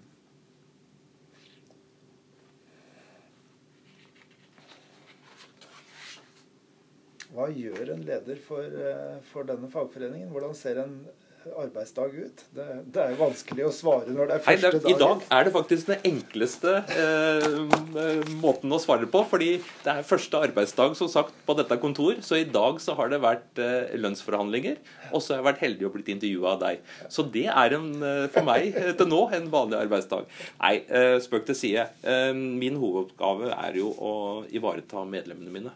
[7.34, 10.28] Hva gjør en leder for, eh, for denne fagforeningen?
[10.30, 11.06] Hvordan ser en
[11.52, 12.42] arbeidsdag ut?
[12.54, 14.88] Det, det, er jo vanskelig å svare når det er første dag.
[14.90, 19.24] I dag er det faktisk den enkleste eh, måten å svare på.
[19.30, 19.50] Fordi
[19.84, 22.18] det er første arbeidsdag som sagt på dette kontor.
[22.24, 24.80] Så i dag så har det vært eh, lønnsforhandlinger.
[25.12, 26.84] Og så har jeg vært heldig og blitt intervjua av deg.
[27.12, 30.28] Så det er en, eh, for meg eh, til nå en vanlig arbeidsdag.
[30.60, 31.88] Nei, eh, spøk til side.
[32.02, 34.14] Eh, min hovedoppgave er jo å
[34.54, 35.74] ivareta medlemmene mine.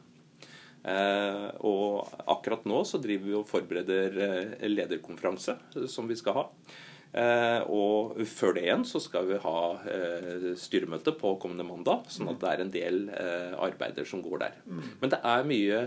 [0.88, 5.58] Eh, og akkurat nå så driver vi og forbereder eh, lederkonferanse
[5.90, 6.44] som vi skal ha.
[7.08, 9.60] Eh, og før det igjen så skal vi ha
[10.60, 12.98] styremøte på kommende mandag, sånn at det er en del
[13.56, 14.58] arbeider som går der.
[14.68, 14.82] Mm.
[15.00, 15.80] Men det er mye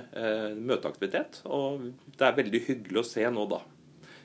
[0.57, 3.80] møteaktivitet, og det er veldig hyggelig å se nå, da Eh,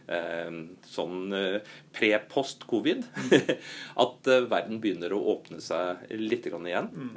[0.07, 3.05] sånn eh, pre-post-covid.
[4.05, 6.91] at eh, verden begynner å åpne seg litt igjen.
[6.93, 7.13] Mm.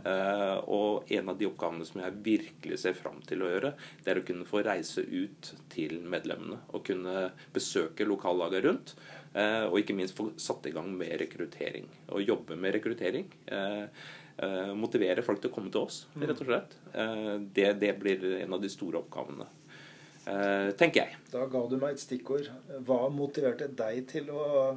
[0.73, 3.73] Og en av de oppgavene som jeg virkelig ser fram til å gjøre,
[4.03, 6.61] det er å kunne få reise ut til medlemmene.
[6.73, 8.95] Og kunne besøke lokallaget rundt.
[9.69, 11.85] Og ikke minst få satt i gang med rekruttering.
[12.15, 13.29] Og jobbe med rekruttering.
[14.79, 16.75] Motivere folk til å komme til oss, rett og slett.
[17.53, 19.45] Det, det blir en av de store oppgavene.
[20.27, 21.17] Eh, tenker jeg.
[21.31, 22.49] Da ga du meg et stikkord.
[22.85, 24.75] Hva motiverte deg til å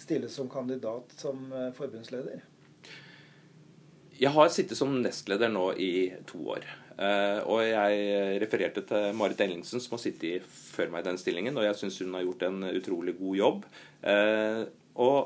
[0.00, 2.44] stille som kandidat som eh, forbundsleder?
[4.22, 5.92] Jeg har sittet som nestleder nå i
[6.28, 6.66] to år.
[6.92, 11.56] Eh, og jeg refererte til Marit Ellingsen, som har sittet før meg i den stillingen.
[11.58, 13.70] Og jeg syns hun har gjort en utrolig god jobb.
[15.02, 15.18] Og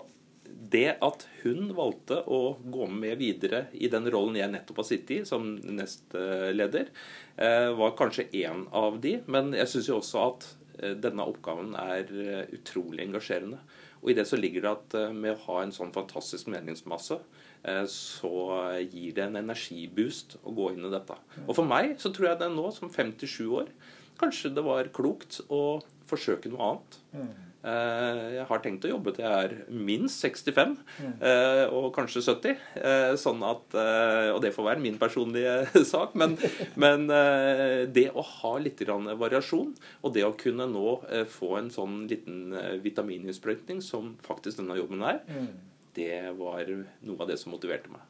[0.48, 5.14] det at hun valgte å gå med videre i den rollen jeg nettopp har sittet
[5.16, 6.90] i, som nestleder,
[7.36, 9.18] eh, var kanskje én av de.
[9.26, 10.46] Men jeg syns jo også at
[10.80, 13.60] eh, denne oppgaven er eh, utrolig engasjerende.
[14.02, 17.16] Og i det så ligger det at med å ha en sånn fantastisk meningsmasse,
[17.90, 18.32] så
[18.92, 21.16] gir det en energiboost å gå inn i dette.
[21.48, 23.72] Og for meg så tror jeg det nå, som 57 år,
[24.20, 27.00] kanskje det var klokt å forsøke noe annet.
[27.66, 31.14] Eh, jeg har tenkt å jobbe til jeg er minst 65, mm.
[31.74, 32.60] og kanskje 70.
[33.20, 33.76] Sånn at,
[34.34, 35.54] og det får være min personlige
[35.92, 36.14] sak.
[36.18, 36.36] Men,
[36.78, 37.08] men
[37.92, 40.98] det å ha litt variasjon, og det å kunne nå
[41.32, 42.52] få en sånn liten
[42.84, 45.48] vitamininnsprøytning som faktisk denne jobben er, mm.
[45.98, 48.04] det var noe av det som motiverte meg.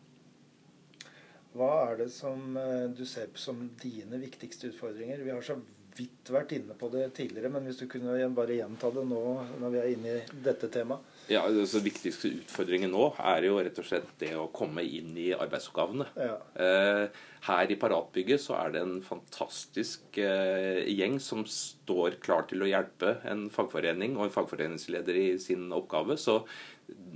[1.56, 2.58] Hva er det som
[2.92, 5.24] du ser på som dine viktigste utfordringer?
[5.24, 5.56] Vi har så
[5.96, 9.22] vidt vært inne på det tidligere, men hvis du kunne bare gjenta det nå
[9.60, 11.14] når vi er inne i dette temaet?
[11.30, 15.32] Ja, altså Viktigste utfordringen nå er jo rett og slett det å komme inn i
[15.34, 16.06] arbeidsoppgavene.
[16.14, 16.36] Ja.
[16.62, 22.62] Eh, her i Paratbygget så er det en fantastisk eh, gjeng som står klar til
[22.62, 26.18] å hjelpe en fagforening og en fagforeningsleder i sin oppgave.
[26.18, 26.40] Så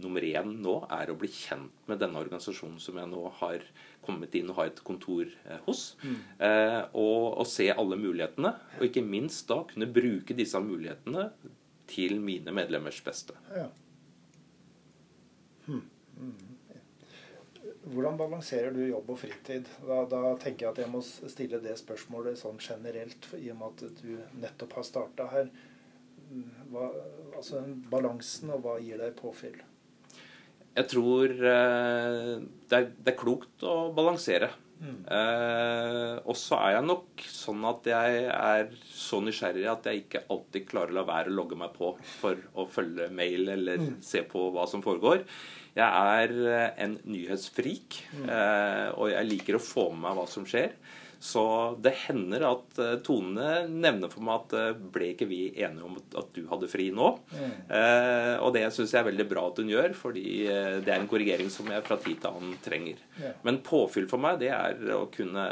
[0.01, 3.65] nummer én nå er å bli kjent med denne organisasjonen som jeg nå har
[4.05, 5.95] kommet inn og har et kontor eh, hos.
[6.03, 6.19] Mm.
[6.47, 8.55] Eh, og, og, se alle mulighetene.
[8.79, 11.29] Og ikke minst da kunne bruke disse mulighetene
[11.91, 13.37] til mine medlemmers beste.
[13.55, 13.69] Ja.
[15.67, 15.85] Hmm.
[16.17, 16.51] Mm.
[17.91, 19.69] Hvordan balanserer du jobb og fritid?
[19.87, 23.85] Da, da, tenker jeg at jeg må stille det spørsmålet sånn generelt, i og med
[23.85, 25.49] at du nettopp har starta her.
[26.71, 26.87] Hva,
[27.35, 29.59] altså Balansen, og hva gir deg påfyll?
[30.71, 34.53] Jeg tror eh, det, er, det, er, klokt å balansere.
[34.81, 35.01] Mm.
[35.13, 40.23] Eh, og så er jeg nok sånn at jeg er så nysgjerrig at jeg ikke
[40.33, 43.91] alltid klarer å la være å logge meg på for å følge mail eller mm.
[44.05, 45.27] se på hva som foregår.
[45.77, 48.25] Jeg er eh, en nyhetsfrik, mm.
[48.31, 50.73] eh, og jeg liker å få med meg hva som skjer.
[51.21, 51.43] Så
[51.85, 55.99] det hender at uh, Tone nevner for meg at uh, ble ikke vi enige om
[56.01, 57.11] at du hadde fri nå?
[57.35, 57.55] Mm.
[57.69, 60.27] Uh, og det syns jeg er veldig bra at hun gjør, fordi
[60.81, 63.03] det er en korrigering som jeg fra tid til annen trenger.
[63.21, 63.37] Yeah.
[63.45, 65.45] Men påfyll for meg, det er å kunne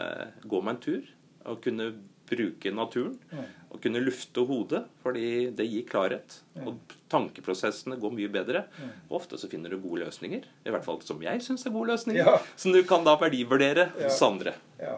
[0.48, 1.12] gå meg en tur.
[1.48, 1.92] Å kunne
[2.28, 3.16] bruke naturen.
[3.32, 3.44] Mm.
[3.68, 6.38] Å kunne lufte hodet, fordi det gir klarhet.
[6.56, 6.70] Mm.
[6.70, 8.64] Og tankeprosessene går mye bedre.
[8.78, 8.94] Mm.
[9.08, 10.48] Og ofte så finner du gode løsninger.
[10.64, 12.24] I hvert fall som jeg syns er gode løsninger.
[12.24, 12.38] Ja.
[12.56, 14.08] Som du kan da verdivurdere ja.
[14.08, 14.56] hos andre.
[14.80, 14.96] Ja.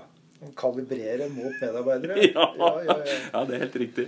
[0.57, 2.19] Kalibrere mot medarbeidere?
[2.35, 2.47] Ja.
[2.57, 2.97] Ja, ja,
[3.33, 4.07] ja, det er helt riktig.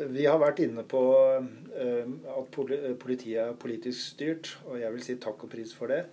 [0.00, 2.58] Vi har vært inne på uh, at
[3.02, 6.04] politiet er politisk styrt, og jeg vil si takk og pris for det.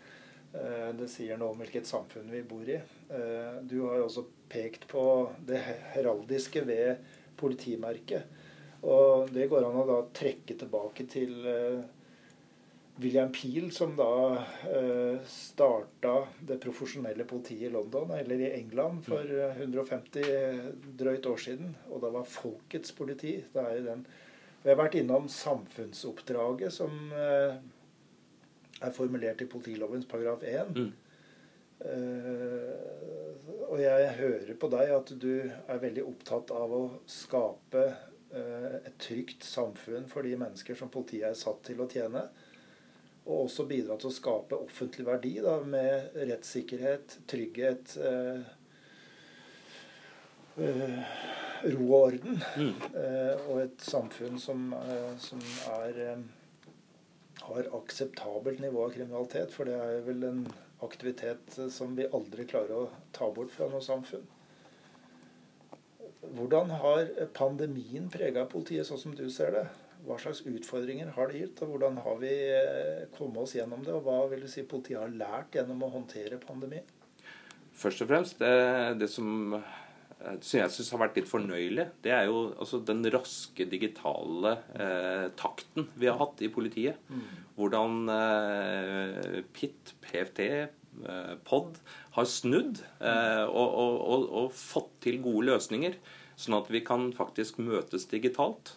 [0.51, 2.79] Uh, det sier noe om hvilket samfunn vi bor i.
[3.11, 5.03] Uh, du har også pekt på
[5.47, 5.61] det
[5.93, 7.05] heraldiske ved
[7.39, 8.27] politimerket.
[8.87, 11.47] Og det går an å da trekke tilbake til
[12.97, 14.11] William Peel, som da
[14.71, 20.71] eh, starta det profesjonelle politiet i London, eller i England, for 150 mm.
[20.97, 21.75] drøyt år siden.
[21.91, 23.35] Og det var folkets politi.
[23.53, 24.05] Det er den.
[24.63, 27.59] Vi har vært innom samfunnsoppdraget, som eh,
[28.81, 30.73] er formulert i politilovens paragraf 1.
[30.77, 30.91] Mm.
[31.85, 32.73] Eh,
[33.67, 38.95] og jeg hører på deg at du er veldig opptatt av å skape eh, et
[39.01, 42.25] trygt samfunn for de mennesker som politiet er satt til å tjene
[43.27, 48.45] og også bidra til å skape offentlig verdi da, med rettssikkerhet, trygghet, eh,
[50.63, 51.01] eh,
[51.73, 52.39] ro og orden.
[52.55, 52.71] Mm.
[52.95, 55.41] Eh, og et samfunn som, eh, som
[55.73, 56.23] er, eh,
[57.41, 59.51] har akseptabelt nivå av kriminalitet.
[59.51, 60.47] For det er vel en
[60.81, 64.25] aktivitet som vi aldri klarer å ta bort fra noe samfunn.
[66.21, 69.67] Hvordan har pandemien prega politiet, sånn som du ser det?
[70.07, 73.91] Hva slags utfordringer har det gitt, og hvordan har vi eh, kommet oss gjennom det?
[73.97, 76.87] Og hva vil du si politiet har lært gjennom å håndtere pandemien?
[77.77, 82.15] Først og fremst, det, det som, eh, som jeg syns har vært litt fornøyelig, det
[82.15, 87.03] er jo altså, den raske digitale eh, takten vi har hatt i politiet.
[87.11, 87.27] Mm.
[87.59, 91.83] Hvordan eh, PIT, PFT, eh, POD
[92.15, 95.99] har snudd eh, og, og, og, og fått til gode løsninger.
[96.37, 98.76] Sånn at vi kan faktisk møtes digitalt.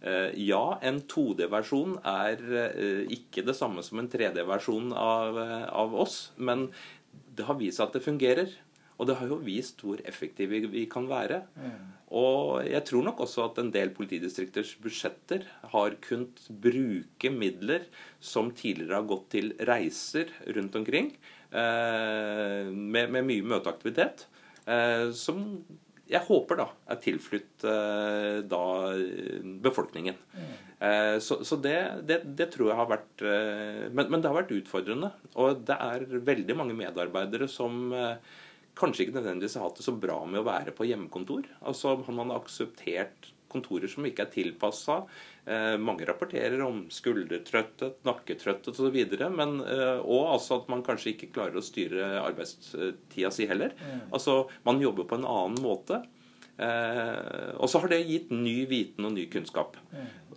[0.00, 5.94] Eh, ja, en 2D-versjon er eh, ikke det samme som en 3D-versjon av, eh, av,
[6.06, 6.70] oss, men
[7.36, 8.58] det har vist seg at det fungerer.
[9.00, 11.40] Og det har jo vist hvor effektive vi kan være.
[11.56, 11.84] Mm.
[12.20, 17.86] Og jeg tror nok også at en del politidistrikters budsjetter har kunnet bruke midler
[18.20, 21.14] som tidligere har gått til reiser rundt omkring,
[21.48, 24.26] eh, med, med, mye møteaktivitet,
[24.66, 25.46] eh, som
[26.10, 28.64] jeg håper da er tilflytt eh, da
[29.62, 30.18] befolkningen.
[30.34, 30.52] Mm.
[30.88, 31.76] Eh, så, så det,
[32.08, 35.12] det, det, tror jeg har vært eh, men, men, det har vært utfordrende.
[35.38, 37.92] Og det er veldig mange medarbeidere som
[38.80, 41.46] kanskje ikke nødvendigvis har hatt det så bra med å være på hjemmekontor.
[41.60, 45.00] Altså Man har akseptert kontorer som ikke er tilpassa.
[45.44, 49.00] Eh, mange rapporterer om skuldertrøtthet, nakketrøtthet osv.
[49.02, 53.74] Eh, og altså at man kanskje ikke klarer å styre arbeidstida si heller.
[53.80, 54.06] Mm.
[54.10, 56.02] Altså Man jobber på en annen måte.
[56.60, 59.78] Eh, og så har det gitt ny viten og ny kunnskap.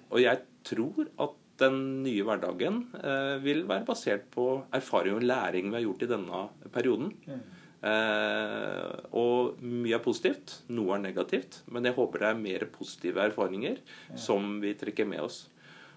[0.09, 5.69] Og jeg tror at den nye hverdagen eh, vil være basert på erfaring og læring
[5.69, 7.11] vi har gjort i denne perioden.
[7.83, 11.61] Eh, og mye er positivt, noe er negativt.
[11.67, 13.81] Men jeg håper det er mer positive erfaringer
[14.15, 15.43] som vi trekker med oss.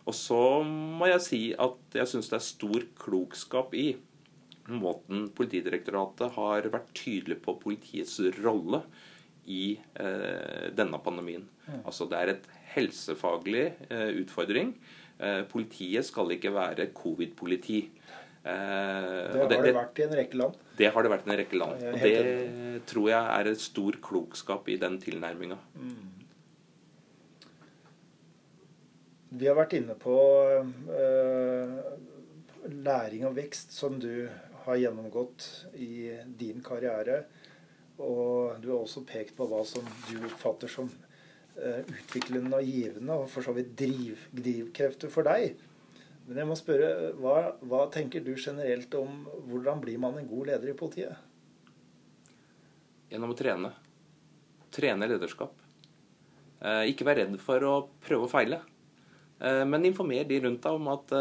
[0.07, 3.89] Og så må jeg si at jeg syns det er stor klokskap i
[4.67, 8.83] måten Politidirektoratet har vært tydelig på politiets rolle
[9.47, 11.47] i eh, denne pandemien.
[11.67, 11.81] Ja.
[11.87, 14.75] Altså Det er et helsefaglig eh, utfordring.
[15.19, 17.85] Eh, politiet skal ikke være covid-politi.
[18.47, 20.59] Eh, det har det, det, vært i en rekke land.
[20.79, 21.87] Det har det vært i en rekke land.
[21.91, 25.59] Og det tror jeg er et stor klokskap i den tilnærminga.
[25.75, 26.05] Mm.
[29.37, 30.15] Vi har vært inne på
[30.63, 31.73] uh,
[32.71, 34.29] læring og vekst, som du
[34.67, 35.49] har gjennomgått
[35.83, 37.25] i din karriere.
[37.99, 43.19] Og du har også pekt på hva som du oppfatter som uh, utviklende og givende,
[43.19, 45.59] og for så vidt driv, drivkrefter for deg.
[46.27, 46.91] Men jeg må spørre,
[47.23, 51.15] hva, hva, tenker du generelt om hvordan blir man en god leder i politiet?
[53.13, 53.71] Gjennom å trene.
[54.75, 55.55] Trene lederskap.
[56.59, 58.59] Eh, ikke være redd for å prøve å feile.
[59.39, 61.15] Eh, men informer de rundt deg om at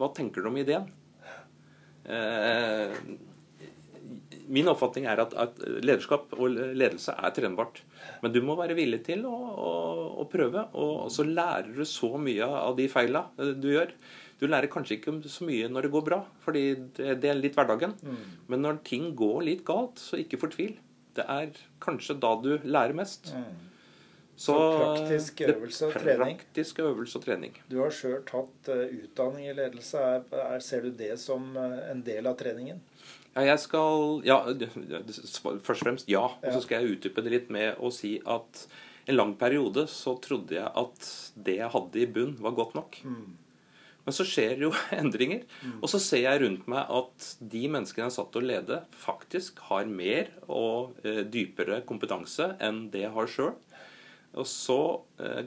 [0.00, 0.90] hva tenker du om ideen?
[4.50, 7.84] min oppfatning er at, at, lederskap og ledelse er trenbart.
[8.24, 9.74] Men du må være villig til å, å,
[10.24, 13.94] å prøve, og så lærer du så mye av de feila du gjør.
[14.40, 16.62] Du lærer kanskje ikke så mye når det går bra, fordi
[16.96, 17.92] det, er litt hverdagen.
[18.00, 18.22] Mm.
[18.48, 20.78] Men når ting går litt galt, så ikke fortvil.
[21.16, 23.34] Det er kanskje da du lærer mest.
[23.36, 23.70] Mm.
[24.40, 26.38] Så, så praktisk øvelse og trening.
[26.40, 27.58] Praktisk øvelse og trening.
[27.68, 30.00] Du har sjøl tatt uh, utdanning i ledelse.
[30.00, 32.80] Er, er, ser du det som uh, en del av treningen?
[33.34, 36.24] Ja, jeg skal Ja, først og fremst ja.
[36.24, 38.64] Og så skal jeg utdype det litt med å si at
[39.10, 43.00] en lang periode så trodde jeg at det jeg hadde i bunn, var godt nok.
[43.04, 43.36] Mm.
[44.06, 45.44] Men så skjer jo endringer.
[45.62, 45.78] Mm.
[45.80, 49.90] Og så ser jeg rundt meg at de menneskene jeg satt og lede, faktisk har
[49.90, 53.54] mer og eh, dypere kompetanse enn det jeg har sjøl.
[54.38, 54.80] Og så
[55.22, 55.46] eh,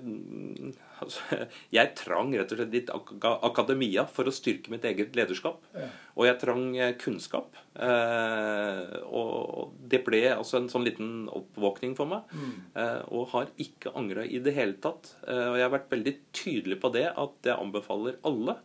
[1.04, 1.40] altså,
[1.74, 5.64] Jeg trang rett og slett litt akademia for å styrke mitt eget lederskap.
[5.76, 5.90] Ja.
[6.18, 7.58] Og jeg trang eh, kunnskap.
[7.74, 12.30] Eh, og det ble altså en sånn liten oppvåkning for meg.
[12.34, 12.54] Mm.
[12.80, 15.16] Eh, og har ikke angra i det hele tatt.
[15.28, 18.60] Eh, og jeg har vært veldig tydelig på det at jeg anbefaler alle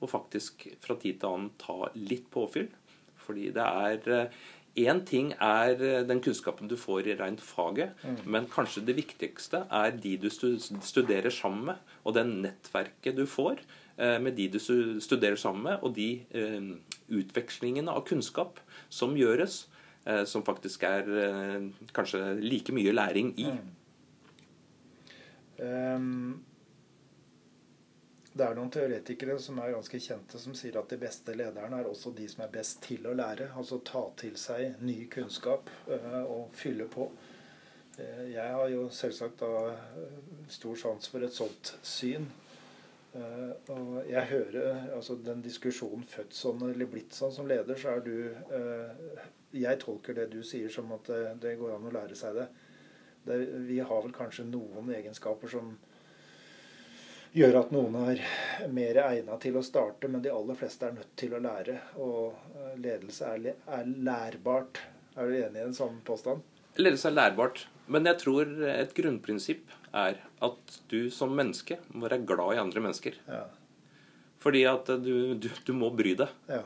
[0.00, 2.68] å faktisk fra tid til annen ta litt påfyll.
[3.26, 4.42] Fordi det er eh,
[4.76, 8.18] Én ting er eh, den kunnskapen du får i rent faget, mm.
[8.28, 13.62] men kanskje det viktigste er de du studerer sammen med, og det nettverket du får
[13.96, 16.68] eh, med de du studerer sammen med, og de eh,
[17.08, 19.66] utvekslingene av kunnskap som gjøres,
[20.30, 21.08] som faktisk er
[21.90, 23.48] kanskje like mye læring i.
[23.50, 23.72] Mm.
[25.58, 26.44] Um
[28.36, 31.88] det er noen teoretikere som er ganske kjente, som sier at de beste lederne er
[31.88, 33.48] også de som er best til å lære.
[33.56, 37.08] Altså ta til seg ny kunnskap uh, og fylle på.
[37.96, 39.72] Uh, jeg har jo selvsagt uh,
[40.52, 42.28] stor sans for et sånt syn.
[43.72, 48.02] og jeg hører altså den diskusjonen født sånn eller blitt sånn som leder, så er
[48.04, 51.08] du Jeg tolker det du sier som at
[51.40, 52.46] det går an å lære seg det.
[53.24, 53.38] det.
[53.70, 55.72] Vi har vel kanskje noen egenskaper som
[57.36, 58.22] gjør at noen er
[58.72, 61.78] mer egna til å starte, men de aller fleste er nødt til å lære.
[62.02, 64.82] Og eh, ledelse er, er lærbart.
[65.16, 66.44] Er du enig i en sånn påstand?
[66.80, 67.66] Ledelse er lærbart.
[67.92, 72.82] Men jeg tror et grunnprinsipp er at du som menneske må være glad i andre
[72.88, 73.20] mennesker.
[73.30, 73.44] Ja.
[74.42, 76.32] Fordi at du, du, du må bry deg.
[76.50, 76.64] Ja.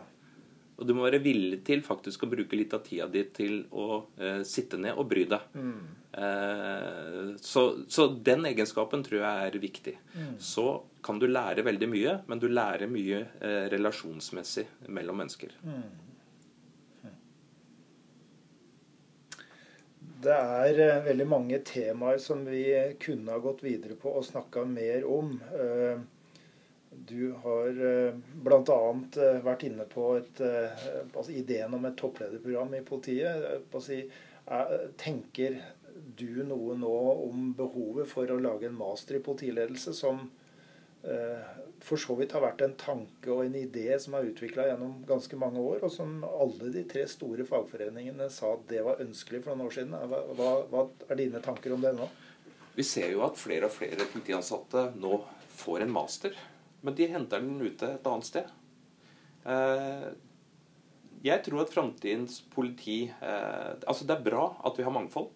[0.80, 4.04] Og du må være villig til faktisk å bruke litt av tida di til å
[4.16, 5.50] eh, sitte ned og bry deg.
[5.52, 5.99] Mm.
[6.12, 9.96] Eh, så, så, den egenskapen tror jeg er viktig.
[10.14, 10.36] Mm.
[10.42, 15.54] Så kan du lære veldig mye, men du lærer mye eh, relasjonsmessig mellom mennesker.
[15.62, 15.82] Mm.
[20.20, 22.64] Det er eh, veldig mange temaer som vi
[23.00, 25.36] kunne ha gått videre på og snakka mer om.
[25.56, 26.02] Eh,
[26.90, 28.80] du har eh, bl.a.
[29.16, 30.42] Eh, vært inne på et,
[31.14, 33.46] altså ideen om et topplederprogram i politiet.
[35.00, 35.56] Tenker
[36.16, 36.96] du noe nå
[37.26, 40.28] om behovet for å lage en master i politiledelse som
[41.80, 45.36] for så vidt har vært en tanke og en idé som er utvikla gjennom ganske
[45.40, 49.54] mange år, og som alle de tre store fagforeningene sa at det var ønskelig for
[49.54, 49.96] noen år siden.
[50.36, 52.08] Hva, hva er dine tanker om det nå?
[52.76, 55.22] Vi ser jo at flere og flere politiansatte nå
[55.60, 56.36] får en master.
[56.84, 58.52] Men de henter den ute et annet sted.
[59.48, 60.06] Eh,
[61.24, 65.28] jeg tror at framtidens politi eh, Altså, det er bra at vi har mangfold,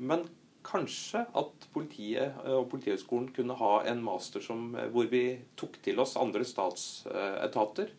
[0.00, 0.24] men
[0.66, 6.18] kanskje at politiet og Politihøgskolen kunne ha en master som, hvor vi tok til oss
[6.20, 7.92] andre statsetater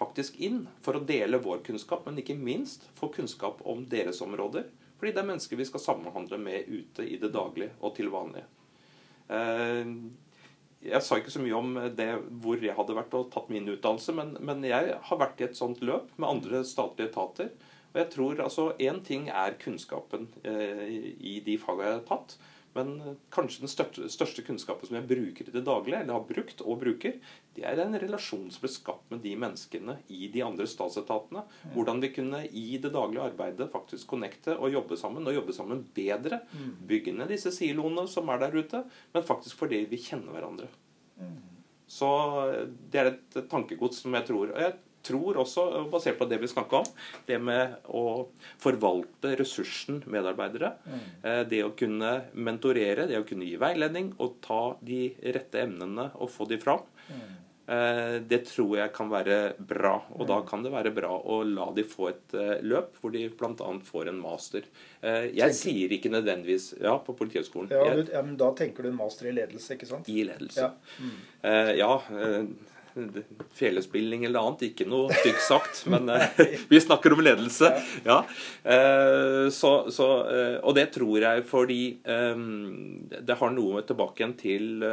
[0.00, 4.66] faktisk inn for å dele vår kunnskap, men ikke minst få kunnskap om deres områder.
[4.98, 8.42] Fordi det er mennesker vi skal samhandle med ute i det daglige og til vanlig.
[9.28, 9.92] Eh,
[10.80, 12.08] jeg sa ikke så mye om det
[12.40, 15.82] hvor jeg hadde vært og tatt min utdannelse, men jeg har vært i et sånt
[15.84, 17.52] løp med andre statlige etater.
[17.90, 20.86] Og jeg tror altså Én ting er kunnskapen eh,
[21.18, 22.38] i de fagene jeg har tatt.
[22.76, 26.60] Men kanskje den største, største, kunnskapen som jeg bruker i det daglige, eller har brukt
[26.62, 27.16] og bruker,
[27.56, 31.42] det er en relasjon som ble skapt med de menneskene i de andre statsetatene.
[31.74, 35.82] Hvordan vi kunne i det daglige arbeidet faktisk connecte og jobbe sammen, og jobbe sammen
[35.96, 36.44] bedre.
[36.54, 36.76] Mm.
[36.92, 38.84] Bygge ned disse siloene som er der ute,
[39.16, 40.70] men faktisk fordi vi kjenner hverandre.
[41.18, 41.40] Mm.
[41.90, 42.08] Så
[42.86, 46.50] det er et tankegods som jeg tror og jeg tror også, basert på det vi
[46.50, 46.88] snakka om,
[47.28, 48.04] det med å
[48.60, 51.04] forvalte ressursen medarbeidere, mm.
[51.20, 56.10] Eh, det å kunne mentorere, det å kunne gi veiledning og ta de rette emnene
[56.20, 57.28] og få de fram, mm.
[57.70, 59.92] Eh, det tror jeg kan være bra.
[60.16, 60.46] Og da mm.
[60.48, 63.68] kan det være bra å la de få et eh, løp hvor de bl.a.
[63.86, 64.66] får en master.
[65.06, 67.70] Jeg sier ikke nødvendigvis Ja, på Politihøgskolen.
[67.70, 70.10] Ja, ja, men da tenker du en master i ledelse, ikke sant?
[70.10, 70.66] I ledelse.
[70.66, 70.72] Ja.
[70.98, 71.70] Mm.
[71.78, 71.92] ja
[73.56, 74.66] felespilling eller annet.
[74.70, 76.40] Ikke noe stygt sagt, men eh,
[76.72, 77.72] vi snakker om ledelse.
[78.06, 78.20] Ja.
[78.62, 84.84] Eh, så, så, eh, og det tror jeg fordi det har noe tilbake igjen til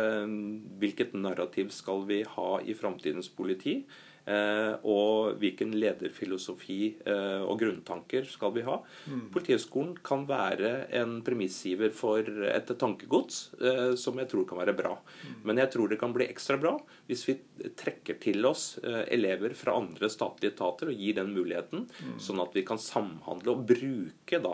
[0.82, 3.80] hvilket narrativ skal vi ha i framtidens politi.
[4.27, 8.75] Eh, og hvilken lederfilosofi eh, og grunntanker skal vi ha.
[9.07, 9.21] Mm.
[9.31, 14.97] Politihøgskolen kan være en premissgiver for et tankegods eh, som jeg tror kan være bra.
[14.97, 15.37] Mm.
[15.47, 16.75] Men jeg tror det kan bli ekstra bra
[17.07, 17.37] hvis vi
[17.79, 22.17] trekker til oss elever fra andre statlige etater og gir den muligheten, mm.
[22.21, 24.53] sånn at vi kan samhandle og bruke da,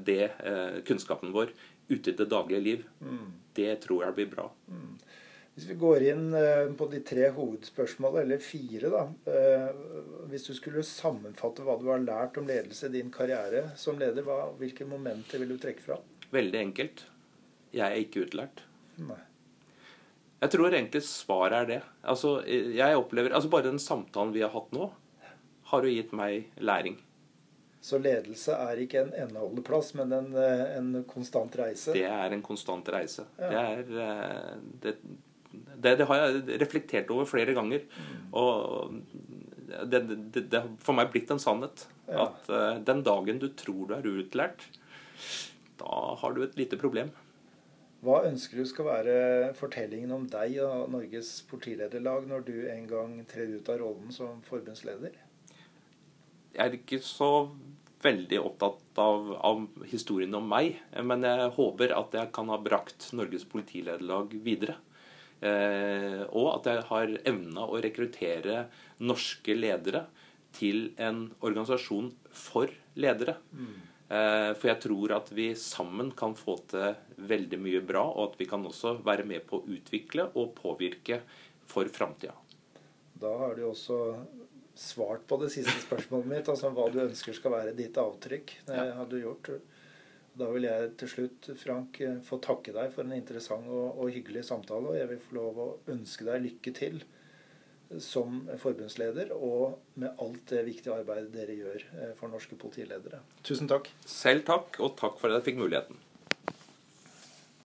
[0.00, 0.30] det
[0.88, 1.52] kunnskapen vår
[1.90, 2.86] ute i det daglige liv.
[3.04, 3.28] Mm.
[3.56, 4.48] Det tror jeg blir bra.
[5.54, 9.02] Hvis vi går inn eh, på de tre hovedspørsmålene, eller fire, da.
[9.30, 14.00] Eh, hvis du skulle sammenfatte hva du har lært om ledelse i din karriere som
[14.00, 16.00] leder, hva, hvilke momenter vil du trekke fra?
[16.34, 17.04] Veldig enkelt.
[17.74, 18.64] Jeg er ikke utlært.
[18.98, 19.20] Nei.
[20.42, 21.80] Jeg tror egentlig svaret er det.
[22.02, 24.90] Altså, jeg opplever, altså Bare den samtalen vi har hatt nå,
[25.70, 26.98] har jo gitt meg læring.
[27.84, 31.94] Så ledelse er ikke en endeholdeplass, men en, eh, en, konstant reise?
[31.94, 33.26] Det er en konstant reise.
[33.38, 33.48] Ja.
[33.86, 34.94] Det er det,
[35.76, 37.84] det, det, har jeg reflektert over flere ganger.
[38.36, 38.94] Og
[39.90, 41.86] det, det, det har for meg blitt en sannhet.
[42.08, 42.28] Ja.
[42.28, 44.66] At uh, den dagen du tror du er utlært,
[45.80, 47.12] da har du et lite problem.
[48.04, 53.14] Hva ønsker du skal være fortellingen om deg og Norges politilederlag når du en gang
[53.30, 55.14] trer ut av rollen som forbundsleder?
[56.54, 57.48] Jeg er ikke så
[58.04, 63.08] veldig opptatt av, av, historien om meg, men jeg håper at jeg kan ha brakt
[63.16, 64.76] Norges politilederlag videre.
[65.44, 68.66] Eh, og at jeg har evna å rekruttere
[69.04, 70.06] norske ledere
[70.54, 73.36] til en organisasjon for ledere.
[73.52, 73.74] Mm.
[74.04, 76.92] For jeg tror at vi sammen kan få til
[77.26, 81.22] veldig mye bra, og at vi kan også være med på å utvikle og påvirke
[81.66, 82.36] for framtida.
[83.18, 83.98] Da har du også
[84.74, 88.56] svart på det siste spørsmålet mitt, altså hva du ønsker skal være ditt avtrykk.
[88.66, 88.94] Det ja.
[88.98, 89.50] har du gjort.
[90.34, 94.42] Da vil jeg til slutt, Frank, få takke deg for en interessant og, og hyggelig
[94.48, 94.90] samtale.
[94.90, 97.04] Og jeg vil få lov å ønske deg lykke til
[98.00, 103.20] som forbundsleder og med alt det viktige arbeidet dere gjør eh, for norske politiledere.
[103.46, 103.90] Tusen takk.
[104.08, 106.00] Selv takk, og takk for at jeg fikk muligheten.